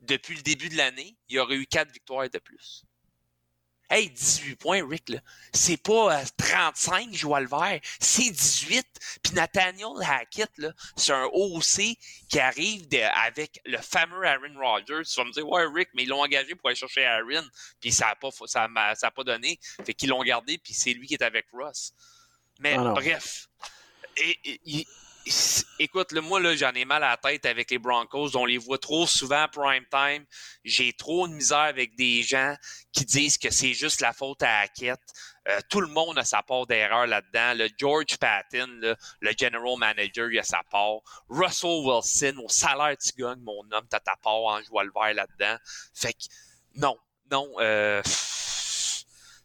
[0.00, 2.84] depuis le début de l'année, il y aurait eu 4 victoires de plus.
[3.90, 5.18] Hey, 18 points, Rick, là.
[5.52, 7.80] C'est pas 35, Joël Vert.
[7.98, 8.86] C'est 18.
[9.22, 11.96] Puis Nathaniel Hackett, là, c'est un OC
[12.28, 15.08] qui arrive avec le fameux Aaron Rodgers.
[15.08, 17.46] Tu vas me dire, ouais, Rick, mais ils l'ont engagé pour aller chercher Aaron.
[17.80, 19.58] Puis ça n'a pas, ça, ça pas donné.
[19.84, 21.92] Fait qu'ils l'ont gardé, puis c'est lui qui est avec Ross.
[22.58, 23.48] Mais ah bref.
[24.16, 24.86] et,
[25.78, 28.36] écoute, le moi, là, j'en ai mal à la tête avec les Broncos.
[28.36, 30.24] On les voit trop souvent prime time.
[30.64, 32.54] J'ai trop de misère avec des gens
[32.92, 35.00] qui disent que c'est juste la faute à Hackett.
[35.48, 37.54] Euh, tout le monde a sa part d'erreur là-dedans.
[37.54, 40.98] Le George Patton, le general manager, il a sa part.
[41.28, 45.14] Russell Wilson, au salaire tu gagnes, mon homme, t'as ta part en jouant le vert
[45.14, 45.56] là-dedans.
[45.94, 46.24] Fait que,
[46.74, 46.98] non,
[47.30, 48.02] non, euh,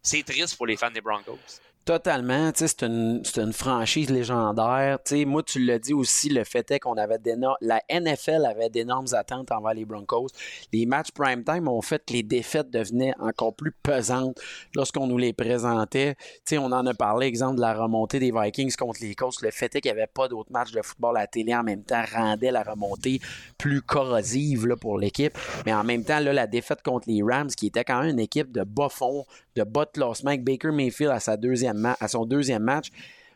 [0.01, 1.39] c'est triste pour les fans des Broncos.
[1.85, 4.99] Totalement, c'est une, franchise légendaire.
[5.25, 7.19] moi, tu l'as dit aussi, le fait est qu'on avait.
[7.59, 10.29] La NFL avait d'énormes attentes envers les Broncos.
[10.71, 14.39] Les matchs prime time ont fait que les défaites devenaient encore plus pesantes
[14.75, 16.15] lorsqu'on nous les présentait.
[16.53, 19.41] on en a parlé, exemple de la remontée des Vikings contre les Colts.
[19.41, 21.63] Le fait est qu'il n'y avait pas d'autres matchs de football à la télé en
[21.63, 23.19] même temps rendait la remontée
[23.57, 25.37] plus corrosive pour l'équipe.
[25.65, 28.53] Mais en même temps, la défaite contre les Rams, qui était quand même une équipe
[28.53, 29.25] de bas fond,
[29.57, 32.89] de bas de classement, avec Baker Mayfield à sa deuxième à son deuxième match.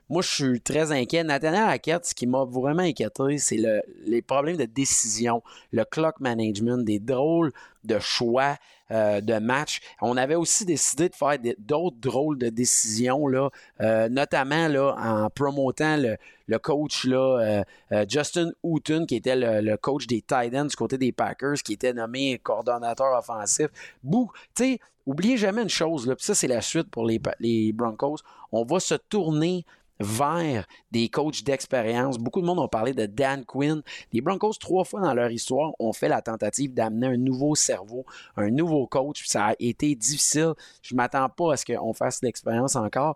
[0.10, 1.24] Moi, je suis très inquiet.
[1.24, 6.20] Nathaniel Hackett, ce qui m'a vraiment inquiété, c'est le, les problèmes de décision, le clock
[6.20, 7.52] management, des drôles
[7.84, 8.56] de choix
[8.92, 9.82] euh, de match.
[10.02, 13.50] On avait aussi décidé de faire d'autres drôles de décisions, là,
[13.82, 20.08] euh, notamment là, en promotant le, coach là, euh, Justin Houghton, qui était le, coach
[20.08, 23.68] des Titans du côté des Packers, qui était nommé coordonnateur offensif.
[24.04, 28.20] Bou, tu sais, oubliez jamais une chose, là, ça c'est la suite pour les Broncos.
[28.54, 29.66] On va se tourner
[30.00, 32.18] vers des coachs d'expérience.
[32.18, 33.82] Beaucoup de monde ont parlé de Dan Quinn.
[34.14, 38.06] Les Broncos, trois fois dans leur histoire, ont fait la tentative d'amener un nouveau cerveau,
[38.36, 39.26] un nouveau coach.
[39.26, 40.54] Ça a été difficile.
[40.82, 43.16] Je ne m'attends pas à ce qu'on fasse l'expérience encore.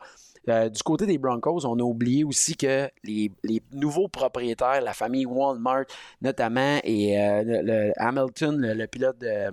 [0.49, 3.31] Euh, du côté des Broncos, on a oublié aussi que les,
[3.71, 5.85] nouveaux propriétaires, la famille Walmart
[6.21, 9.51] notamment, et euh, Hamilton, le, pilote de,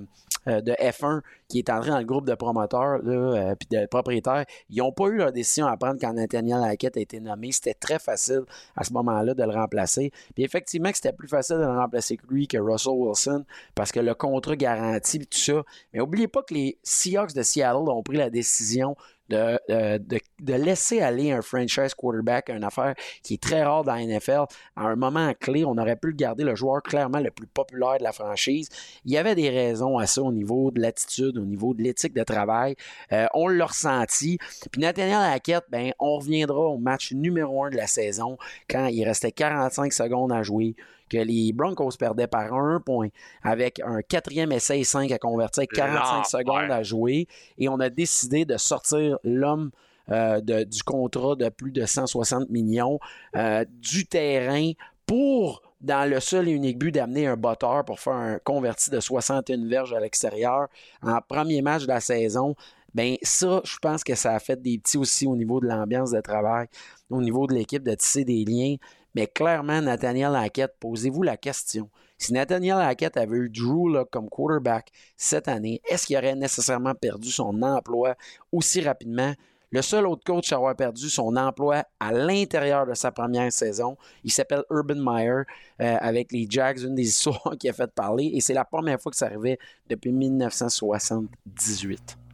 [0.49, 4.45] euh, de F1 qui est entré dans le groupe de promoteurs là, puis de propriétaires,
[4.69, 7.53] ils n'ont pas eu leur décision à prendre quand Nathaniel Hackett a été nommé.
[7.53, 8.43] C'était très facile
[8.77, 10.11] à ce moment-là de le remplacer.
[10.35, 13.45] Puis effectivement, c'était plus facile de le remplacer que lui, que Russell Wilson,
[13.75, 15.63] parce que le contrat garantit tout ça.
[15.93, 18.97] Mais n'oubliez pas que les Seahawks de Seattle ont pris la décision
[19.29, 24.45] de, laisser aller un franchise quarterback, une affaire qui est très rare dans la NFL.
[24.77, 27.99] À un moment clé, on aurait pu le garder le joueur clairement le plus populaire
[27.99, 28.69] de la franchise.
[29.05, 32.15] Il y avait des raisons à ça au niveau de l'attitude, au niveau de l'éthique
[32.15, 32.75] de travail.
[33.13, 34.39] Euh, on l'a ressenti.
[34.71, 39.05] Puis Nathaniel Hackett, ben, on reviendra au match numéro un de la saison quand il
[39.05, 40.75] restait 45 secondes à jouer
[41.09, 43.09] que les Broncos perdaient par un point
[43.43, 47.27] avec un quatrième essai 5 à convertir, 45 secondes à jouer.
[47.59, 49.71] Et on a décidé de sortir l'homme
[50.11, 52.99] euh, du contrat de plus de 160 millions
[53.37, 54.73] euh, du terrain
[55.05, 59.01] pour dans le seul et unique but d'amener un botteur pour faire un converti de
[59.01, 60.69] 61 verges à l'extérieur
[61.03, 62.55] en premier match de la saison.
[62.95, 66.11] Ben ça, je pense que ça a fait des petits aussi au niveau de l'ambiance
[66.11, 66.69] de travail,
[67.11, 68.77] au niveau de l'équipe de tisser des liens.
[69.15, 71.89] Mais clairement, Nathaniel Hackett, posez-vous la question.
[72.19, 77.31] Si Nathaniel Hackett avait eu Drew comme quarterback cette année, est-ce qu'il aurait nécessairement perdu
[77.31, 78.17] son emploi
[78.53, 79.33] aussi rapidement?
[79.71, 83.99] Le seul autre coach à avoir perdu son emploi à l'intérieur de sa première saison,
[84.25, 85.43] il s'appelle Urban Meyer
[85.81, 88.99] euh, avec les Jags, une des histoires qui a fait parler, et c'est la première
[88.99, 92.28] fois que ça arrivait depuis 1978.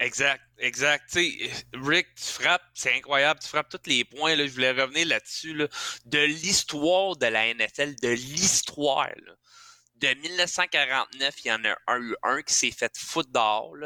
[0.00, 1.12] Exact, exact.
[1.74, 4.34] Rick, tu frappes, c'est incroyable, tu frappes tous les points.
[4.34, 5.52] Là, je voulais revenir là-dessus.
[5.52, 5.68] Là,
[6.06, 9.10] de l'histoire de la NFL, de l'histoire
[10.00, 13.28] de 1949, il y en a eu un qui s'est fait foutre.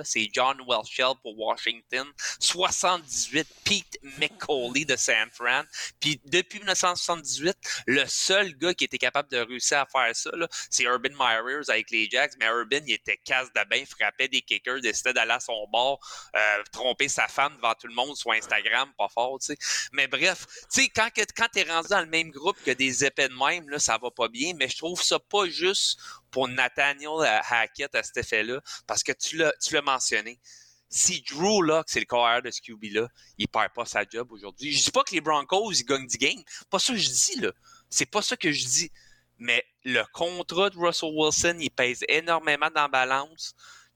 [0.04, 2.06] C'est John Welshell pour Washington.
[2.38, 5.62] 78, Pete McCauley de San Fran.
[6.00, 7.56] Puis depuis 1978,
[7.86, 10.30] le seul gars qui était capable de réussir à faire ça,
[10.70, 12.32] c'est Urban Myers avec les Jacks.
[12.38, 15.98] Mais Urban, il était casse de bain, frappait des kickers, décidait d'aller à son bord,
[16.36, 19.58] euh, tromper sa femme devant tout le monde sur Instagram, pas fort, tu sais.
[19.92, 23.28] Mais bref, tu sais, quand, quand t'es rendu dans le même groupe que des épées
[23.28, 24.52] de même, là, ça va pas bien.
[24.54, 25.98] Mais je trouve ça pas juste
[26.35, 30.41] pour Nathaniel Hackett à cet effet-là, parce que tu l'as mentionné.
[30.89, 33.07] Si Drew Locke, c'est le carrière de ce QB-là,
[33.39, 34.72] il perd pas sa job aujourd'hui.
[34.72, 36.43] Je dis pas que les Broncos, ils gagnent du game.
[36.70, 37.53] Pas ça que je dis, là.
[37.89, 38.91] C'est pas ça que je dis.
[39.39, 43.55] Mais le contrat de Russell Wilson, il pèse énormément dans la balance.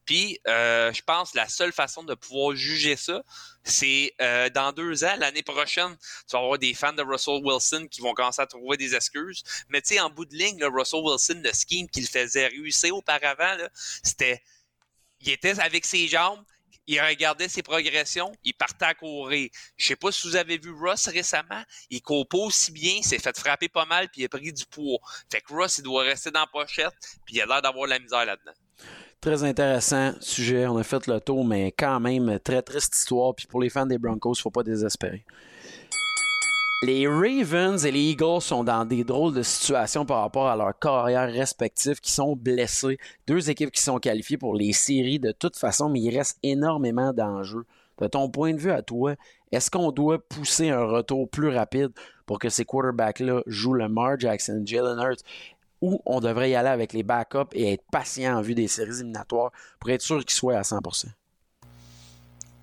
[0.08, 3.22] Puis, euh, je pense que la seule façon de pouvoir juger ça,
[3.62, 7.88] c'est euh, dans deux ans, l'année prochaine, tu vas avoir des fans de Russell Wilson
[7.90, 9.42] qui vont commencer à trouver des excuses.
[9.68, 13.54] Mais tu sais, en bout de ligne, Russell Wilson, le scheme qu'il faisait réussir auparavant,
[14.02, 14.42] c'était,
[15.20, 16.42] il était avec ses jambes,
[16.86, 19.50] il regardait ses progressions, il partait à courir.
[19.76, 23.18] Je sais pas si vous avez vu Russ récemment, il court pas aussi bien, s'est
[23.18, 25.00] fait frapper pas mal, puis il a pris du poids.
[25.30, 26.94] Fait que Russ, il doit rester dans la pochette,
[27.26, 28.54] puis il a l'air d'avoir la misère là-dedans.
[29.20, 30.66] Très intéressant sujet.
[30.68, 33.34] On a fait le tour, mais quand même, très triste histoire.
[33.34, 35.24] Puis pour les fans des Broncos, faut pas désespérer.
[36.84, 40.78] Les Ravens et les Eagles sont dans des drôles de situations par rapport à leurs
[40.78, 42.98] carrières respectives qui sont blessés.
[43.26, 47.12] Deux équipes qui sont qualifiées pour les séries de toute façon, mais il reste énormément
[47.12, 47.66] d'enjeux.
[48.00, 49.16] De ton point de vue à toi,
[49.50, 51.90] est-ce qu'on doit pousser un retour plus rapide
[52.26, 55.24] pour que ces quarterbacks-là jouent le Mar Jackson, Jalen Hurts?
[55.80, 58.90] Ou on devrait y aller avec les backups et être patient en vue des séries
[58.90, 61.06] éliminatoires pour être sûr qu'ils soient à 100%?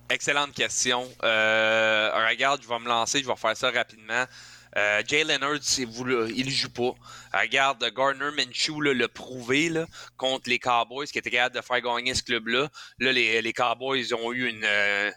[0.08, 1.08] Excellente question.
[1.24, 4.24] Euh, regarde, je vais me lancer, je vais faire ça rapidement.
[4.76, 6.94] Euh, Jalen Hurts, il ne joue pas.
[7.32, 9.72] Regarde, Gardner Minshew l'a prouvé
[10.16, 12.68] contre les Cowboys, qui étaient capables de faire gagner ce club-là.
[12.98, 15.10] Là, les, les Cowboys ont eu une, euh,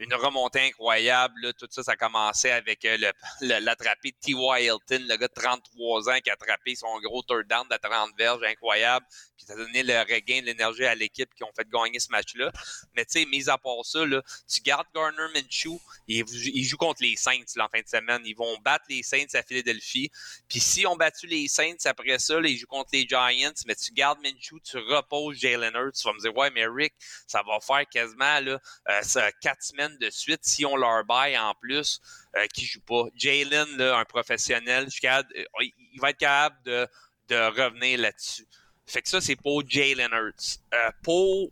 [0.00, 1.52] une remontée incroyable.
[1.58, 2.96] Tout ça, ça a commencé avec euh,
[3.40, 4.64] l'attrapé de T.Y.
[4.64, 8.10] Hilton, le gars de 33 ans qui a attrapé son gros third down de 30
[8.16, 9.06] verges, incroyable.
[9.40, 12.10] Puis ça a donné le regain de l'énergie à l'équipe qui ont fait gagner ce
[12.10, 12.52] match-là.
[12.94, 17.16] Mais tu sais, mis à part ça, tu gardes Garner Minshew, il, joue contre les
[17.16, 18.20] Saints en fin de semaine.
[18.26, 20.10] Ils vont battre les Saints à Philadelphie.
[20.46, 23.92] Puis si on battu les Saints après ça, ils jouent contre les Giants, mais tu
[23.92, 26.92] gardes Minshew, tu reposes Jalen Hurts, tu vas me dire, ouais, mais Rick,
[27.26, 31.54] ça va faire quasiment là, euh, quatre semaines de suite si on leur baille en
[31.54, 32.00] plus
[32.36, 33.04] euh, qui joue pas.
[33.14, 35.22] Jalen, un professionnel, euh,
[35.60, 36.88] il va être capable de,
[37.30, 38.44] revenir là-dessus.
[38.90, 40.58] Fait que ça, c'est pour Jalen Hurts.
[40.74, 41.50] Euh, pour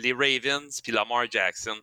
[0.00, 1.78] les Ravens puis Lamar Jackson,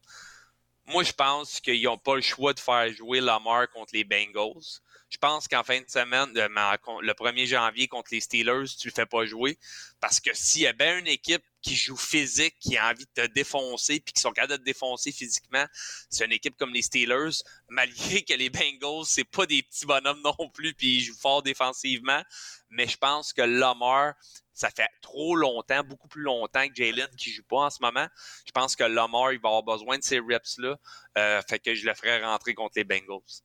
[0.87, 4.81] moi, je pense qu'ils n'ont pas le choix de faire jouer Lamar contre les Bengals.
[5.12, 9.05] Je pense qu'en fin de semaine, le 1er janvier contre les Steelers, tu le fais
[9.05, 9.59] pas jouer.
[9.99, 13.22] Parce que s'il y a bien une équipe qui joue physique, qui a envie de
[13.22, 15.66] te défoncer, puis qui sont capables de te défoncer physiquement,
[16.09, 20.22] c'est une équipe comme les Steelers, malgré que les Bengals, c'est pas des petits bonhommes
[20.24, 22.24] non plus, puis ils jouent fort défensivement.
[22.70, 24.14] Mais je pense que Lamar,
[24.53, 28.07] ça fait trop longtemps, beaucoup plus longtemps que Jalen qui joue pas en ce moment.
[28.45, 30.78] Je pense que Lamar, il va avoir besoin de ces reps-là.
[31.18, 33.41] Euh, fait que je le ferai rentrer contre les Bengals.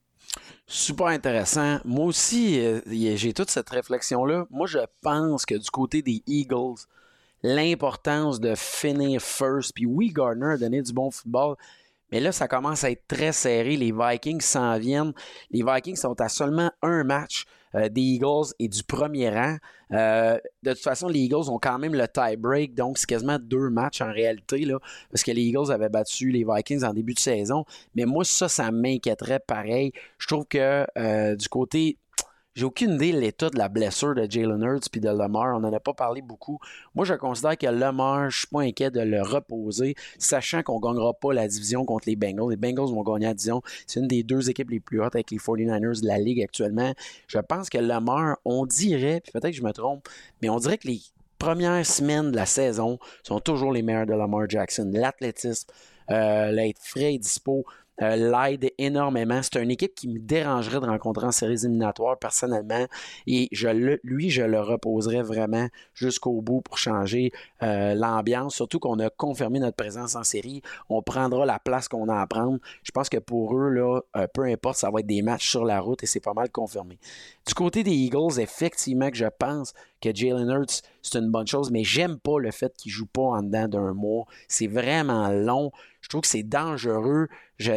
[0.67, 1.79] Super intéressant.
[1.85, 4.47] Moi aussi, euh, j'ai toute cette réflexion-là.
[4.51, 6.87] Moi, je pense que du côté des Eagles,
[7.43, 11.57] l'importance de finir first, puis oui, Gardner a donné du bon football,
[12.11, 13.77] mais là, ça commence à être très serré.
[13.77, 15.13] Les Vikings s'en viennent.
[15.51, 19.57] Les Vikings sont à seulement un match euh, des Eagles et du premier rang.
[19.93, 23.71] Euh, de toute façon, les Eagles ont quand même le tie-break, donc c'est quasiment deux
[23.71, 24.79] matchs en réalité, là,
[25.11, 27.65] parce que les Eagles avaient battu les Vikings en début de saison.
[27.95, 29.93] Mais moi, ça, ça m'inquiéterait pareil.
[30.19, 31.99] Je trouve que euh, du côté
[32.57, 35.55] j'ai aucune idée de l'état de la blessure de Jalen Hurts puis de Lamar.
[35.55, 36.59] On n'en a pas parlé beaucoup.
[36.95, 40.83] Moi, je considère que Lamar, je suis pas inquiet de le reposer, sachant qu'on ne
[40.83, 42.49] gagnera pas la division contre les Bengals.
[42.49, 43.61] Les Bengals vont gagner la division.
[43.87, 46.95] C'est une des deux équipes les plus hautes avec les 49ers de la Ligue actuellement.
[47.29, 50.09] Je pense que Lamar, on dirait, puis peut-être que je me trompe,
[50.41, 51.03] mais on dirait que les
[51.39, 54.91] premières semaines de la saison sont toujours les meilleures de Lamar Jackson.
[54.95, 55.69] L'athlétisme,
[56.11, 57.67] euh, l'être frais et dispo.
[58.03, 59.41] Euh, l'aide énormément.
[59.43, 62.87] C'est une équipe qui me dérangerait de rencontrer en séries éliminatoires personnellement.
[63.27, 63.49] Et
[64.03, 67.33] lui, je le reposerais vraiment jusqu'au bout pour changer
[67.63, 68.55] euh, l'ambiance.
[68.55, 70.63] Surtout qu'on a confirmé notre présence en série.
[70.89, 72.59] On prendra la place qu'on a à prendre.
[72.83, 75.65] Je pense que pour eux, là, euh, peu importe, ça va être des matchs sur
[75.65, 76.99] la route et c'est pas mal confirmé.
[77.47, 79.73] Du côté des Eagles, effectivement que je pense
[80.03, 83.23] que Jalen Hurts, c'est une bonne chose, mais j'aime pas le fait qu'il joue pas
[83.23, 84.25] en dedans d'un mois.
[84.49, 85.71] C'est vraiment long.
[86.07, 87.27] Je trouve que c'est dangereux.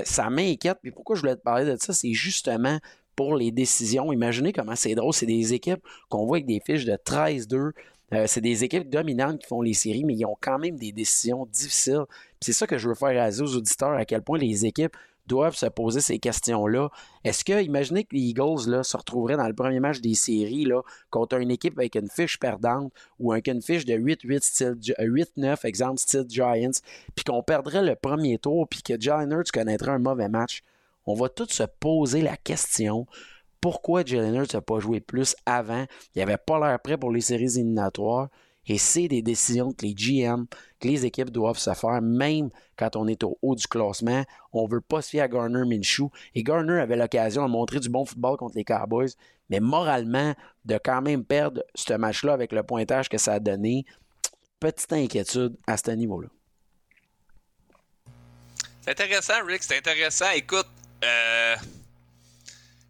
[0.05, 0.77] ça m'inquiète.
[0.83, 2.77] Puis pourquoi je voulais te parler de ça, c'est justement
[3.15, 4.13] pour les décisions.
[4.13, 5.15] Imaginez comment c'est drôle.
[5.15, 7.71] C'est des équipes qu'on voit avec des fiches de 13-2.
[8.13, 10.91] Euh, c'est des équipes dominantes qui font les séries, mais ils ont quand même des
[10.91, 12.03] décisions difficiles.
[12.39, 14.95] C'est ça que je veux faire réaliser aux auditeurs, à quel point les équipes
[15.29, 16.89] doivent se poser ces questions-là.
[17.23, 20.81] Est-ce que, imaginez que les Eagles se retrouveraient dans le premier match des séries là,
[21.09, 25.65] contre une équipe avec une fiche perdante ou avec une fiche de 8-8 style 8-9,
[25.65, 26.81] exemple style Giants,
[27.15, 30.63] puis qu'on perdrait le premier tour, puis que Jalen Hurts connaîtrait un mauvais match,
[31.05, 33.07] on va tous se poser la question
[33.61, 35.85] pourquoi Jalen Hurts n'a pas joué plus avant?
[36.15, 38.29] Il n'avait pas l'air prêt pour les séries éliminatoires.
[38.69, 40.45] Et c'est des décisions que les GM,
[40.79, 44.23] que les équipes doivent se faire, même quand on est au haut du classement.
[44.53, 46.11] On ne veut pas se fier à Garner Minshew.
[46.35, 49.09] Et Garner avait l'occasion de montrer du bon football contre les Cowboys.
[49.49, 53.85] Mais moralement, de quand même perdre ce match-là avec le pointage que ça a donné,
[54.59, 56.27] petite inquiétude à ce niveau-là.
[58.81, 59.63] C'est intéressant, Rick.
[59.63, 60.29] C'est intéressant.
[60.35, 60.67] Écoute,
[61.03, 61.55] euh,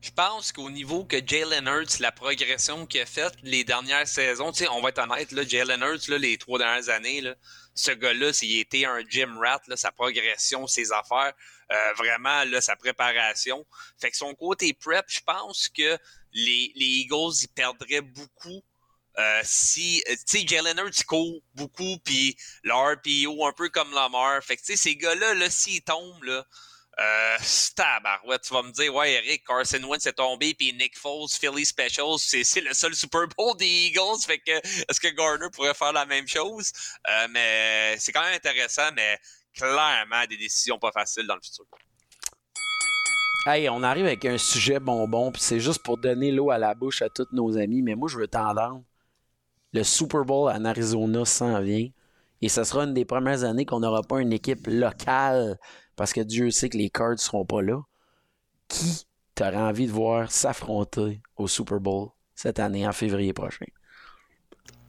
[0.02, 4.52] je pense qu'au niveau que Jalen Hurts, la progression qu'il a faite les dernières saisons,
[4.72, 7.36] on va être honnête, là, Jalen Hurts, là, les trois dernières années, là,
[7.76, 11.34] ce gars-là, il était un gym rat, sa progression, ses affaires,
[11.72, 13.66] euh, vraiment, là, sa préparation.
[14.00, 15.98] Fait que son côté prep, je pense que
[16.34, 18.64] les, les Eagles, ils perdraient beaucoup
[19.18, 23.92] euh, si, euh, tu sais, Jalen Hurts court beaucoup, puis le RPO un peu comme
[23.94, 24.42] Lamar.
[24.44, 26.46] Fait que, tu sais, ces gars-là, là, s'ils tombent, là,
[27.00, 27.38] euh,
[27.76, 31.66] tabarouette, tu vas me dire, ouais, Eric, Carson Wentz est tombé, puis Nick Foles, Philly
[31.66, 35.94] Specials, c'est le seul Super Bowl des Eagles, fait que est-ce que Gardner pourrait faire
[35.94, 36.72] la même chose?
[37.10, 39.18] Euh, mais c'est quand même intéressant, mais
[39.54, 41.66] clairement des décisions pas faciles dans le futur.
[43.46, 46.76] Hey, on arrive avec un sujet bonbon, puis c'est juste pour donner l'eau à la
[46.76, 48.84] bouche à tous nos amis, mais moi je veux t'entendre.
[49.72, 51.88] Le Super Bowl en Arizona s'en vient.
[52.42, 55.58] Et ce sera une des premières années qu'on n'aura pas une équipe locale
[56.00, 57.82] parce que Dieu sait que les Cards ne seront pas là.
[58.70, 63.66] Qui t'aurais envie de voir s'affronter au Super Bowl cette année, en février prochain?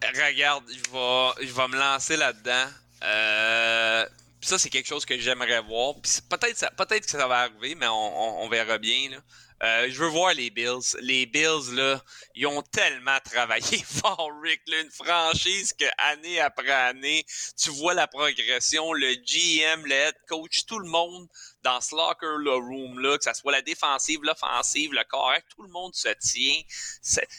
[0.05, 2.71] Regarde, je vais, me lancer là-dedans.
[3.03, 4.07] Euh,
[4.41, 5.95] ça, c'est quelque chose que j'aimerais voir.
[5.97, 9.11] Peut-être que ça va arriver, mais on, on, verra bien.
[9.11, 9.17] Là.
[9.63, 10.97] Euh, je veux voir les Bills.
[11.01, 12.03] Les Bills, là,
[12.35, 14.63] ils ont tellement travaillé fort, Rick.
[14.67, 17.27] Là, une franchise que année après année,
[17.59, 21.29] tu vois la progression, le GM, le head coach, tout le monde
[21.63, 25.95] dans ce locker room-là, que ce soit la défensive, l'offensive, le correct, tout le monde
[25.95, 26.63] se tient.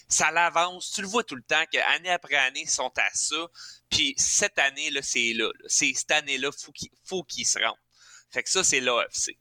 [0.07, 0.91] Ça l'avance.
[0.91, 3.47] Tu le vois tout le temps qu'année après année, ils sont à ça.
[3.89, 5.49] Puis cette année, là, c'est là.
[5.65, 6.71] C'est cette année-là, faut
[7.03, 7.75] faut qu'ils se rendent.
[8.29, 9.35] Fait que ça, c'est l'AFC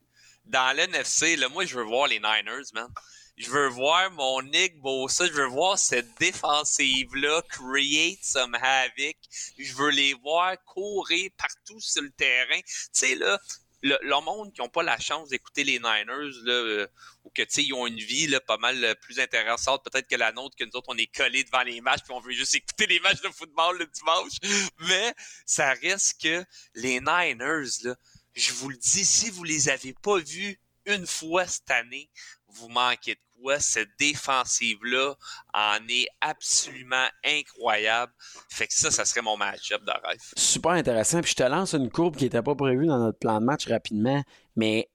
[0.51, 2.89] dans l'NFC, moi, je veux voir les Niners, man.
[3.37, 9.17] Je veux voir mon Nick Bosa, je veux voir cette défensive-là create some havoc.
[9.59, 12.61] Je veux les voir courir partout sur le terrain.
[12.61, 13.41] Tu sais, là,
[13.83, 16.87] le, monde qui n'a pas la chance d'écouter les Niners, là, euh,
[17.25, 20.17] ou que, tu sais, ils ont une vie, pas mal euh, plus intéressante, peut-être que
[20.17, 22.55] la nôtre, que nous autres, on est collés devant les matchs, puis on veut juste
[22.55, 24.33] écouter les matchs de football le dimanche.
[24.81, 25.15] Mais,
[25.47, 26.45] ça reste que
[26.75, 27.97] les Niners, là,
[28.35, 32.11] je vous le dis, si vous les avez pas vus une fois cette année,
[32.49, 33.61] vous manquez de quoi.
[33.61, 35.15] Cette défensive-là
[35.55, 38.13] en est absolument incroyable.
[38.51, 40.21] Fait que ça, ça serait mon match-up de rêve.
[40.37, 41.21] Super intéressant.
[41.21, 43.69] Puis je te lance une courbe qui n'était pas prévue dans notre plan de match
[43.69, 44.23] rapidement,
[44.57, 44.91] mais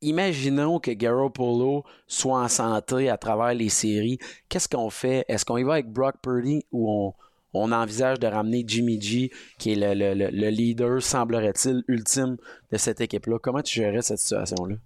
[0.00, 4.18] imaginons que Polo soit en santé à travers les séries.
[4.48, 5.24] Qu'est-ce qu'on fait?
[5.28, 7.14] Est-ce qu'on y va avec Brock Purdy ou on,
[7.56, 12.36] on envisage de ramener Jimmy G, qui est le, leader, semblerait-il, ultime
[12.72, 13.38] de cette équipe-là.
[13.42, 14.76] Comment tu gérerais cette situation-là?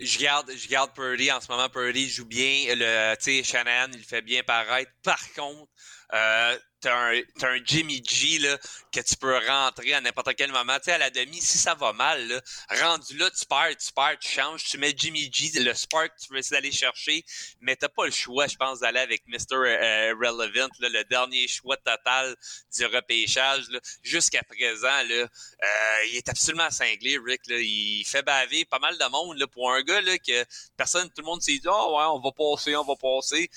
[0.00, 1.30] Je garde, je garde Purdy.
[1.30, 2.74] En ce moment, Purdy joue bien.
[2.74, 4.90] Le, Shannon, il fait bien paraître.
[5.02, 5.70] Par contre,
[6.14, 8.58] euh, t'as un, Jimmy G là,
[8.92, 10.76] que tu peux rentrer à n'importe quel moment.
[10.76, 12.42] Tu sais, à la demi, si ça va mal,
[12.80, 16.32] rendu là, tu perds, tu perds, tu changes, tu mets Jimmy G, le spark tu
[16.32, 17.24] veux essayer d'aller chercher,
[17.60, 19.54] mais t'as pas le choix, je pense, d'aller avec Mr.
[19.54, 22.36] Euh, Relevant, là, le dernier choix total
[22.76, 23.64] du repêchage.
[24.02, 27.46] Jusqu'à présent, là, euh, il est absolument cinglé, Rick.
[27.46, 27.56] Là.
[27.58, 30.44] Il fait baver pas mal de monde là, pour un gars là, que
[30.76, 33.50] personne, tout le monde s'est dit Oh ouais, on va passer, on va passer.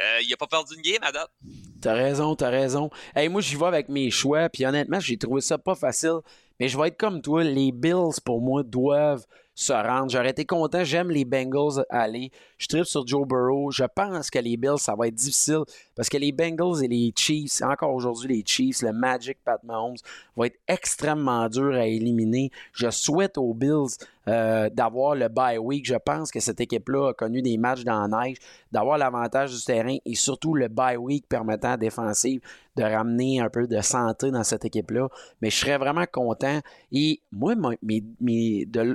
[0.00, 1.12] Euh, il a pas perdu une game à.
[1.84, 2.88] T'as raison, t'as raison.
[3.14, 6.20] Hey, moi, j'y vais avec mes choix, puis honnêtement, j'ai trouvé ça pas facile.
[6.58, 10.08] Mais je vais être comme toi, les Bills, pour moi, doivent se rendre.
[10.08, 10.82] J'aurais été content.
[10.82, 12.30] J'aime les Bengals aller.
[12.64, 13.70] Je tripe sur Joe Burrow.
[13.70, 17.12] Je pense que les Bills, ça va être difficile parce que les Bengals et les
[17.14, 19.98] Chiefs, encore aujourd'hui les Chiefs, le Magic Pat Mahomes,
[20.34, 22.50] vont être extrêmement durs à éliminer.
[22.72, 25.84] Je souhaite aux Bills euh, d'avoir le bye week.
[25.84, 28.38] Je pense que cette équipe-là a connu des matchs dans la neige,
[28.72, 32.40] d'avoir l'avantage du terrain et surtout le bye week permettant à défensive
[32.76, 35.08] de ramener un peu de santé dans cette équipe-là.
[35.40, 36.60] Mais je serais vraiment content.
[36.90, 37.54] Et moi,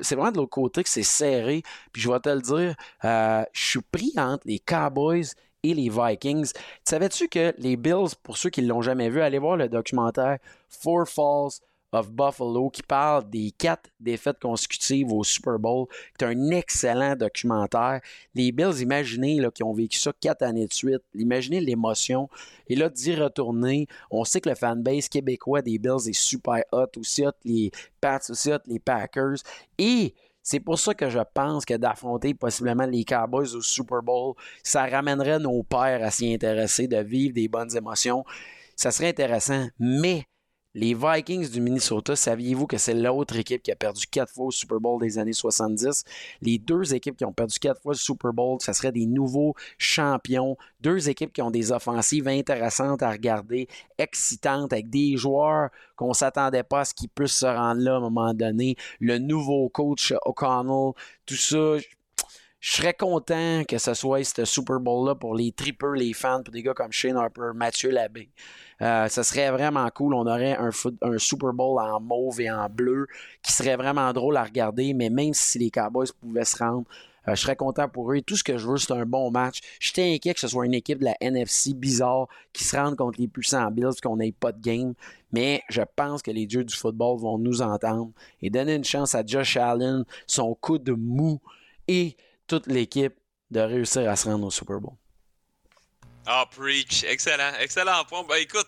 [0.01, 1.61] c'est vraiment de l'autre côté que c'est serré.
[1.93, 5.25] Puis je vais te le dire, euh, je suis pris entre les Cowboys
[5.63, 6.53] et les Vikings.
[6.87, 10.39] Savais-tu que les Bills, pour ceux qui ne l'ont jamais vu, allez voir le documentaire
[10.69, 11.59] Four Falls
[11.91, 15.87] of Buffalo qui parle des quatre défaites consécutives au Super Bowl.
[16.17, 17.99] C'est un excellent documentaire.
[18.33, 21.01] Les Bills, imaginez qui ont vécu ça quatre années de suite.
[21.15, 22.29] Imaginez l'émotion.
[22.67, 26.91] Et là, d'y retourner, on sait que le fanbase québécois des Bills est super hot,
[26.97, 29.37] aussi hot les Pats, aussi hot les Packers.
[29.77, 30.13] Et
[30.49, 34.33] c'est pour ça que je pense que d'affronter possiblement les Cowboys au Super Bowl,
[34.63, 38.25] ça ramènerait nos pères à s'y intéresser, de vivre des bonnes émotions.
[38.75, 39.67] Ça serait intéressant.
[39.77, 40.25] Mais
[40.75, 44.51] les Vikings du Minnesota, saviez-vous que c'est l'autre équipe qui a perdu quatre fois au
[44.51, 46.03] Super Bowl des années 70?
[46.41, 49.55] Les deux équipes qui ont perdu quatre fois le Super Bowl, ça serait des nouveaux
[49.79, 50.57] champions.
[50.79, 53.67] Deux équipes qui ont des offensives intéressantes à regarder,
[53.97, 57.95] excitantes, avec des joueurs qu'on ne s'attendait pas à ce qu'ils puissent se rendre là
[57.95, 58.75] à un moment donné.
[58.99, 60.93] Le nouveau coach O'Connell,
[61.25, 61.77] tout ça
[62.61, 66.61] serais content que ce soit ce Super Bowl-là pour les trippers, les fans, pour des
[66.61, 68.29] gars comme Shane Harper, Mathieu Labbé.
[68.81, 70.13] Euh, ce serait vraiment cool.
[70.13, 70.71] On aurait un,
[71.17, 73.07] Super Bowl en mauve et en bleu
[73.41, 74.93] qui serait vraiment drôle à regarder.
[74.93, 76.85] Mais même si les Cowboys pouvaient se rendre,
[77.27, 78.21] euh, je serais content pour eux.
[78.21, 79.59] Tout ce que je veux, c'est un bon match.
[79.79, 83.19] J'étais inquiet que ce soit une équipe de la NFC bizarre qui se rende contre
[83.19, 84.93] les puissants Bills qu'on n'ait pas de game.
[85.31, 89.15] Mais je pense que les dieux du football vont nous entendre et donner une chance
[89.15, 91.39] à Josh Allen, son coup de mou
[91.87, 92.15] et
[92.49, 93.13] toute l'équipe
[93.51, 94.95] de réussir à se rendre au Super Bowl.
[96.25, 97.03] Ah, preach.
[97.05, 97.53] Excellent.
[97.59, 98.23] Excellent point.
[98.27, 98.67] Ben, écoute,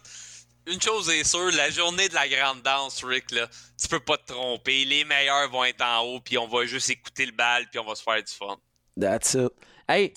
[0.67, 3.47] une chose est sûre, la journée de la grande danse, Rick, là,
[3.79, 4.85] tu peux pas te tromper.
[4.85, 7.85] Les meilleurs vont être en haut, puis on va juste écouter le bal, puis on
[7.85, 8.57] va se faire du fun.
[8.99, 9.51] That's it.
[9.89, 10.13] Hey,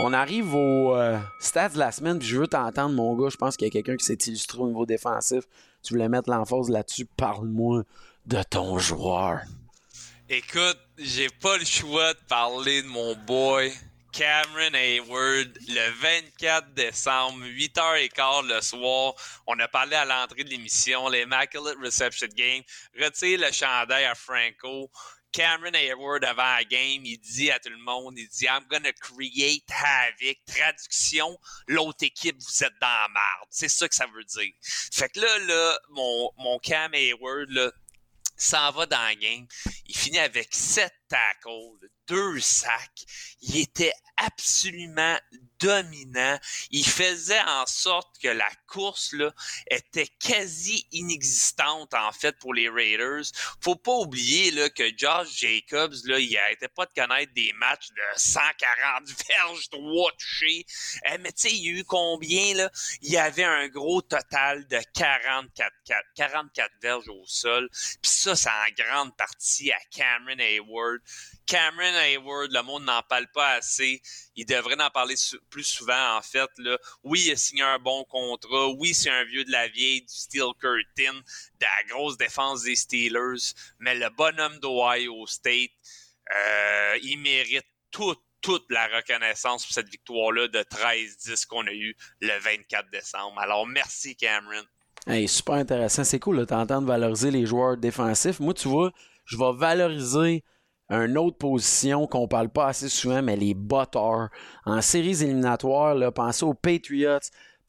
[0.00, 3.30] on arrive au euh, stade de la semaine, puis je veux t'entendre, mon gars.
[3.30, 5.44] Je pense qu'il y a quelqu'un qui s'est illustré au niveau défensif.
[5.82, 7.06] Tu voulais mettre l'emphase là-dessus.
[7.16, 7.84] Parle-moi
[8.26, 9.40] de ton joueur.
[10.28, 13.72] Écoute, j'ai pas le choix de parler de mon boy
[14.12, 19.14] Cameron Hayward, le 24 décembre, 8h15 le soir.
[19.46, 22.62] On a parlé à l'entrée de l'émission, l'Immaculate Reception Game.
[23.00, 24.90] Retire le chandail à Franco.
[25.32, 28.92] Cameron Hayward avant la game, il dit à tout le monde, il dit I'm gonna
[28.92, 30.38] create havoc.
[30.46, 31.38] Traduction,
[31.68, 33.48] l'autre équipe, vous êtes dans la merde.
[33.48, 34.52] C'est ça que ça veut dire.
[34.60, 37.70] Fait que là, là, mon, mon Cam Hayward, là,
[38.40, 39.46] s'en va dans la game.
[39.86, 43.06] Il finit avec sept tackles, deux sacs.
[43.40, 45.16] Il était absolument
[45.60, 46.38] dominant.
[46.70, 49.14] Il faisait en sorte que la course
[49.70, 53.24] était quasi inexistante en fait pour les Raiders.
[53.60, 57.88] Faut pas oublier là, que Josh Jacobs, là, il n'arrêtait pas de connaître des matchs
[57.90, 60.66] de 140 verges, 3 touchés.
[61.06, 62.68] Eh, mais tu sais, il y a eu combien?
[63.02, 65.72] Il y avait un gros total de 44,
[66.16, 67.68] 44 verges au sol.
[67.70, 71.00] Puis ça, c'est en grande partie à Cameron Hayward.
[71.46, 74.00] Cameron Hayward, le monde n'en parle pas assez.
[74.36, 75.14] Il devrait en parler
[75.50, 76.50] plus souvent, en fait.
[76.58, 76.78] Là.
[77.02, 78.68] Oui, il a signé un bon contrat.
[78.68, 81.22] Oui, c'est un vieux de la vieille, du Steel Curtain, de
[81.60, 83.52] la grosse défense des Steelers.
[83.78, 85.70] Mais le bonhomme d'Ohio State,
[86.34, 91.96] euh, il mérite toute, toute la reconnaissance pour cette victoire-là de 13-10 qu'on a eu
[92.20, 93.38] le 24 décembre.
[93.38, 94.64] Alors, merci, Cameron.
[95.26, 96.04] Super intéressant.
[96.04, 98.40] C'est cool t'entendre valoriser les joueurs défensifs.
[98.40, 98.92] Moi, tu vois,
[99.24, 100.44] je vais valoriser
[100.90, 104.28] une autre position qu'on parle pas assez souvent, mais les butters.
[104.66, 107.20] En séries éliminatoires, pensez aux Patriots,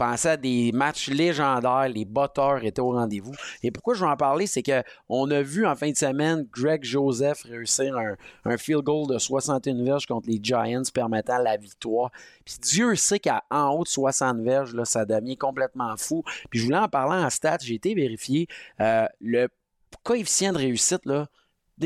[0.02, 3.34] pensez à des matchs légendaires, les butters étaient au rendez-vous.
[3.62, 6.48] Et pourquoi je veux en parler, c'est que on a vu en fin de semaine
[6.52, 7.96] Greg Joseph réussir
[8.46, 12.10] un, field goal de 61 verges contre les Giants permettant la victoire.
[12.44, 16.24] Puis Dieu sait qu'à en haut de 60 verges, ça devient complètement fou.
[16.50, 18.48] Puis je voulais en parler en stats, j'ai été vérifié.
[18.80, 19.50] Euh, le
[20.04, 21.28] coefficient de réussite, là,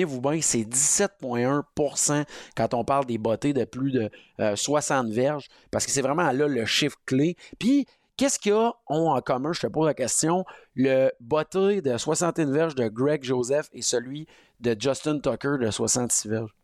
[0.03, 2.25] vous bien, c'est 17,1%
[2.55, 4.09] quand on parle des bottées de plus de
[4.55, 7.37] 60 euh, verges, parce que c'est vraiment là le chiffre clé.
[7.59, 7.85] Puis,
[8.17, 9.53] qu'est-ce qu'ils ont en commun?
[9.53, 10.45] Je te pose la question.
[10.75, 14.27] Le botté de 61 verges de Greg Joseph et celui
[14.59, 16.55] de Justin Tucker de 66 verges?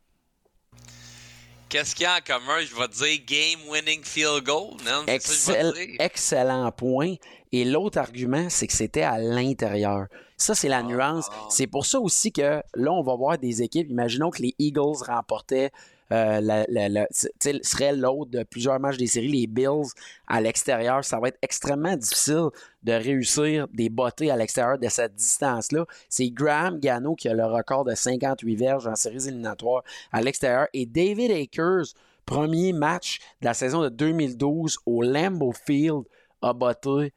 [1.70, 2.60] Qu'est-ce qu'il y a en commun?
[2.60, 4.76] Je vais dire game-winning field goal.
[4.86, 5.06] Non?
[6.00, 7.16] excellent point.
[7.54, 10.08] Et l'autre argument, c'est que c'était à l'intérieur.
[10.42, 10.84] Ça, c'est la ah.
[10.84, 11.30] nuance.
[11.50, 13.90] C'est pour ça aussi que là, on va voir des équipes.
[13.90, 15.72] Imaginons que les Eagles remportaient
[16.12, 19.92] euh, la, serait l'autre de plusieurs matchs des séries, les Bills
[20.28, 21.06] à l'extérieur.
[21.06, 22.48] Ça va être extrêmement difficile
[22.84, 25.86] de réussir des bottées à l'extérieur de cette distance-là.
[26.10, 30.68] C'est Graham Gano qui a le record de 58 verges en séries éliminatoires à l'extérieur.
[30.74, 31.94] Et David Akers,
[32.26, 36.04] premier match de la saison de 2012 au Lambeau Field,
[36.42, 37.14] a botté,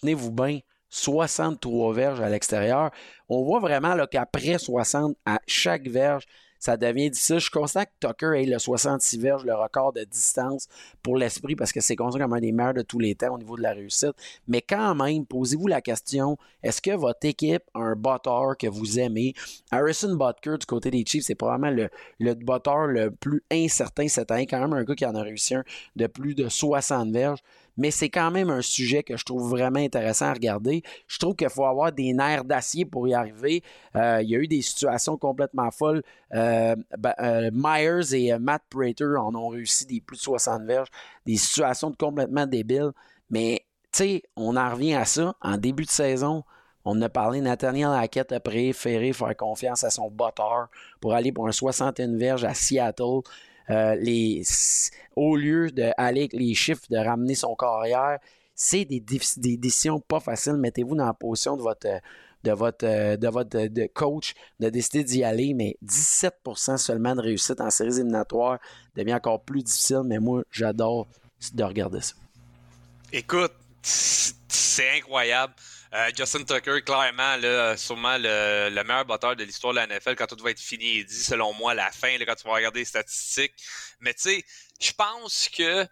[0.00, 0.60] tenez-vous bien,
[0.94, 2.90] 63 verges à l'extérieur.
[3.28, 6.24] On voit vraiment qu'après 60 à chaque verge,
[6.60, 7.40] ça devient difficile.
[7.40, 10.68] Je constate que Tucker ait le 66 verges, le record de distance
[11.02, 13.38] pour l'esprit, parce que c'est considéré comme un des meilleurs de tous les temps au
[13.38, 14.14] niveau de la réussite.
[14.46, 18.98] Mais quand même, posez-vous la question, est-ce que votre équipe a un botteur que vous
[18.98, 19.34] aimez?
[19.72, 21.90] Harrison Butker, du côté des Chiefs, c'est probablement le,
[22.20, 24.46] le le plus incertain cette année.
[24.46, 25.64] Quand même un gars qui en a réussi un
[25.96, 27.40] de plus de 60 verges
[27.76, 30.82] mais c'est quand même un sujet que je trouve vraiment intéressant à regarder.
[31.06, 33.62] Je trouve qu'il faut avoir des nerfs d'acier pour y arriver.
[33.96, 36.02] Euh, il y a eu des situations complètement folles.
[36.34, 40.88] Euh, ben, euh, Myers et Matt Prater en ont réussi des plus de 60 verges,
[41.26, 42.92] des situations complètement débiles.
[43.30, 45.34] Mais, tu sais, on en revient à ça.
[45.40, 46.44] En début de saison,
[46.84, 50.68] on a parlé, Nathaniel Hackett a préféré faire confiance à son botteur
[51.00, 53.22] pour aller pour un 61 verges à Seattle.
[53.70, 54.42] Euh,
[55.16, 58.18] au lieu d'aller avec les chiffres, de ramener son carrière,
[58.54, 60.54] c'est des, décisions pas faciles.
[60.54, 61.88] Mettez-vous dans la position de votre,
[62.44, 67.70] de votre, de votre coach de décider d'y aller, mais 17% seulement de réussite en
[67.70, 68.58] séries éliminatoires
[68.94, 71.08] devient encore plus difficile, mais moi, j'adore
[71.52, 72.14] de regarder ça.
[73.12, 73.52] Écoute,
[73.82, 75.54] c'est incroyable.
[75.94, 80.26] Euh, Justin Tucker, clairement, là, sûrement le, meilleur batteur de l'histoire de la NFL quand
[80.26, 82.80] tout va être fini et dit, selon moi, la fin, là, quand tu vas regarder
[82.80, 83.54] les statistiques.
[84.00, 84.44] Mais tu sais,
[84.80, 85.86] je pense que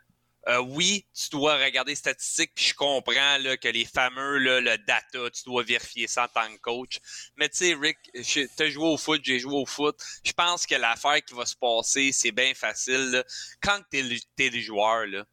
[0.48, 4.60] euh, oui, tu dois regarder les statistiques, puis je comprends là, que les fameux, là,
[4.60, 6.98] le data, tu dois vérifier ça en tant que coach.
[7.36, 9.96] Mais tu sais, Rick, tu as joué au foot, j'ai joué au foot.
[10.24, 13.22] Je pense que l'affaire qui va se passer, c'est bien facile.
[13.62, 15.24] Quand tu es, le joueur, là,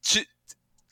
[0.00, 0.24] tu,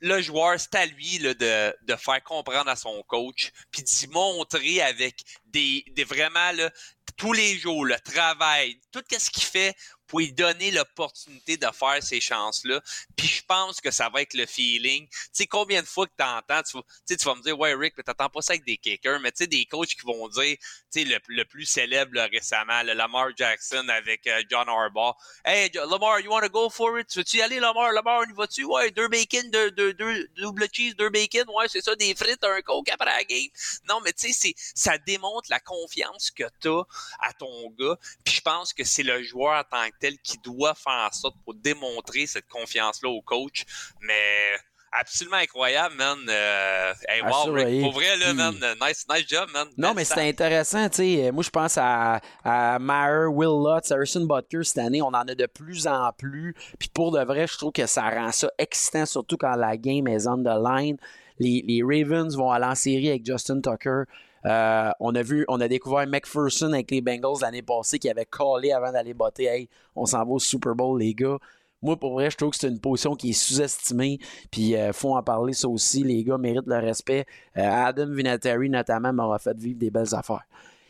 [0.00, 4.80] le joueur, c'est à lui de, de, faire comprendre à son coach, puis d'y montrer
[4.82, 6.70] avec des, des vraiment là,
[7.16, 9.74] tous les jours, le travail, tout ce qu'il fait
[10.08, 12.80] pour lui donner l'opportunité de faire ces chances-là.
[13.16, 15.06] Puis je pense que ça va être le feeling.
[15.08, 18.02] Tu sais, combien de fois que t'entends, tu, tu, vas me dire, ouais, Rick, mais
[18.02, 21.00] t'entends pas ça avec des kickers, mais tu sais, des coachs qui vont dire, tu
[21.00, 25.14] sais, le, le plus célèbre là, récemment, le Lamar Jackson avec euh, John Harbaugh.
[25.44, 27.08] Hey, Lamar, you wanna go for it?
[27.08, 27.92] Tu veux-tu y aller, Lamar?
[27.92, 28.64] Lamar, on y va-tu?
[28.64, 31.44] Ouais, deux bacon, deux, deux, deux, double cheese, deux bacon.
[31.54, 33.48] Ouais, c'est ça, des frites, un coke après la game.
[33.88, 36.82] Non, mais tu sais, ça démontre la confiance que t'as
[37.20, 37.98] à ton gars.
[38.24, 41.12] Puis je pense que c'est le joueur en tant que tel qui doit faire en
[41.12, 43.64] sorte pour démontrer cette confiance-là au coach.
[44.00, 44.56] Mais
[44.92, 46.18] absolument incroyable, man.
[46.28, 49.68] Euh, hey, wow, Rick, pour vrai, là, man, nice, nice job, man.
[49.76, 51.30] Non, mais c'est intéressant, tu sais.
[51.32, 55.02] Moi, je pense à, à Maher, Will Lutz, Harrison Butker cette année.
[55.02, 56.54] On en a de plus en plus.
[56.78, 60.06] Puis pour de vrai, je trouve que ça rend ça excitant, surtout quand la game
[60.08, 60.96] est on the line.
[61.38, 64.04] Les, les Ravens vont aller en série avec Justin Tucker.
[64.46, 68.24] Euh, on a vu, on a découvert McPherson avec les Bengals l'année passée qui avait
[68.24, 69.44] collé avant d'aller botter.
[69.44, 71.38] Hey, on s'en va au Super Bowl, les gars.
[71.80, 74.18] Moi, pour vrai, je trouve que c'est une position qui est sous-estimée.
[74.50, 76.02] Puis, euh, faut en parler, ça aussi.
[76.02, 77.24] Les gars méritent le respect.
[77.56, 80.44] Euh, Adam Vinatieri, notamment, m'aura fait vivre des belles affaires.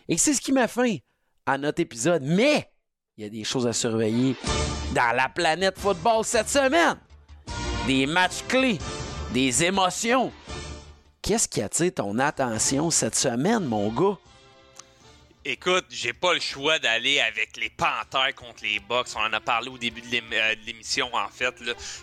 [0.09, 1.03] Et c'est ce qui m'a fait
[1.45, 2.23] à notre épisode.
[2.25, 2.71] Mais,
[3.17, 4.35] il y a des choses à surveiller
[4.95, 6.97] dans la planète football cette semaine.
[7.87, 8.79] Des matchs clés,
[9.35, 10.33] des émotions.
[11.23, 14.19] Qu'est-ce qui attire ton attention cette semaine, mon gars?
[15.45, 19.09] Écoute, j'ai pas le choix d'aller avec les Panthers contre les Bucks.
[19.17, 21.55] On en a parlé au début de euh, l'émission, en fait.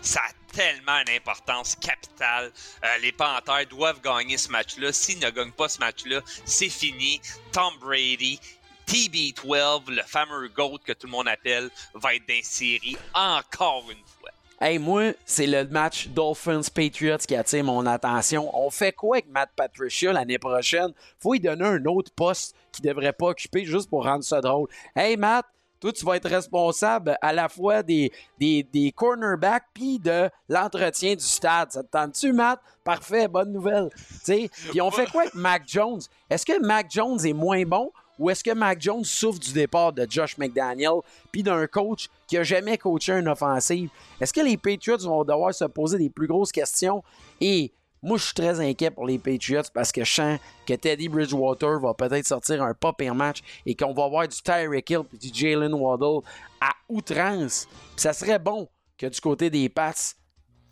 [0.01, 2.51] Ça a tellement une importance capitale.
[2.84, 4.91] Euh, les Panthers doivent gagner ce match-là.
[4.91, 7.22] S'ils ne gagnent pas ce match-là, c'est fini.
[7.51, 8.39] Tom Brady,
[8.88, 14.14] TB12, le fameux GOAT que tout le monde appelle, va être d'insérie encore une fois.
[14.62, 18.49] Hey, moi, c'est le match Dolphins-Patriots qui attire mon attention.
[18.58, 20.93] On fait quoi avec Matt Patricia l'année prochaine?
[21.20, 24.70] Faut lui donner un autre poste qu'il devrait pas occuper juste pour rendre ça drôle.
[24.95, 25.45] Hey, Matt,
[25.82, 31.16] toi, tu vas être responsable à la fois des, des, des cornerbacks puis de l'entretien
[31.16, 31.74] du stade.
[31.74, 32.62] Ça te tente-tu, Matt?
[32.86, 33.89] Parfait, bonne nouvelle.
[34.26, 35.99] Puis on fait quoi avec Mac Jones?
[36.30, 39.93] Est-ce que Mac Jones est moins bon ou est-ce que Mac Jones souffre du départ
[39.93, 40.99] de Josh McDaniel
[41.32, 43.89] puis d'un coach qui a jamais coaché une offensive?
[44.20, 47.03] Est-ce que les Patriots vont devoir se poser des plus grosses questions?
[47.41, 51.09] Et moi, je suis très inquiet pour les Patriots parce que je sens que Teddy
[51.09, 55.01] Bridgewater va peut-être sortir un pas pire match et qu'on va voir du Tyreek Hill
[55.13, 56.26] et du Jalen Waddle
[56.61, 57.68] à outrance.
[57.95, 59.93] ça serait bon que du côté des Pats,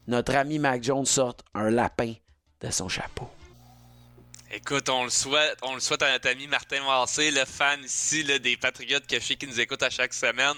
[0.05, 2.13] notre ami Mac Jones sorte un lapin
[2.61, 3.27] de son chapeau.
[4.55, 8.23] Écoute, on le souhaite, on le souhaite à notre ami Martin Massé, le fan ici
[8.23, 10.53] des Patriotes que qui nous écoute à chaque semaine.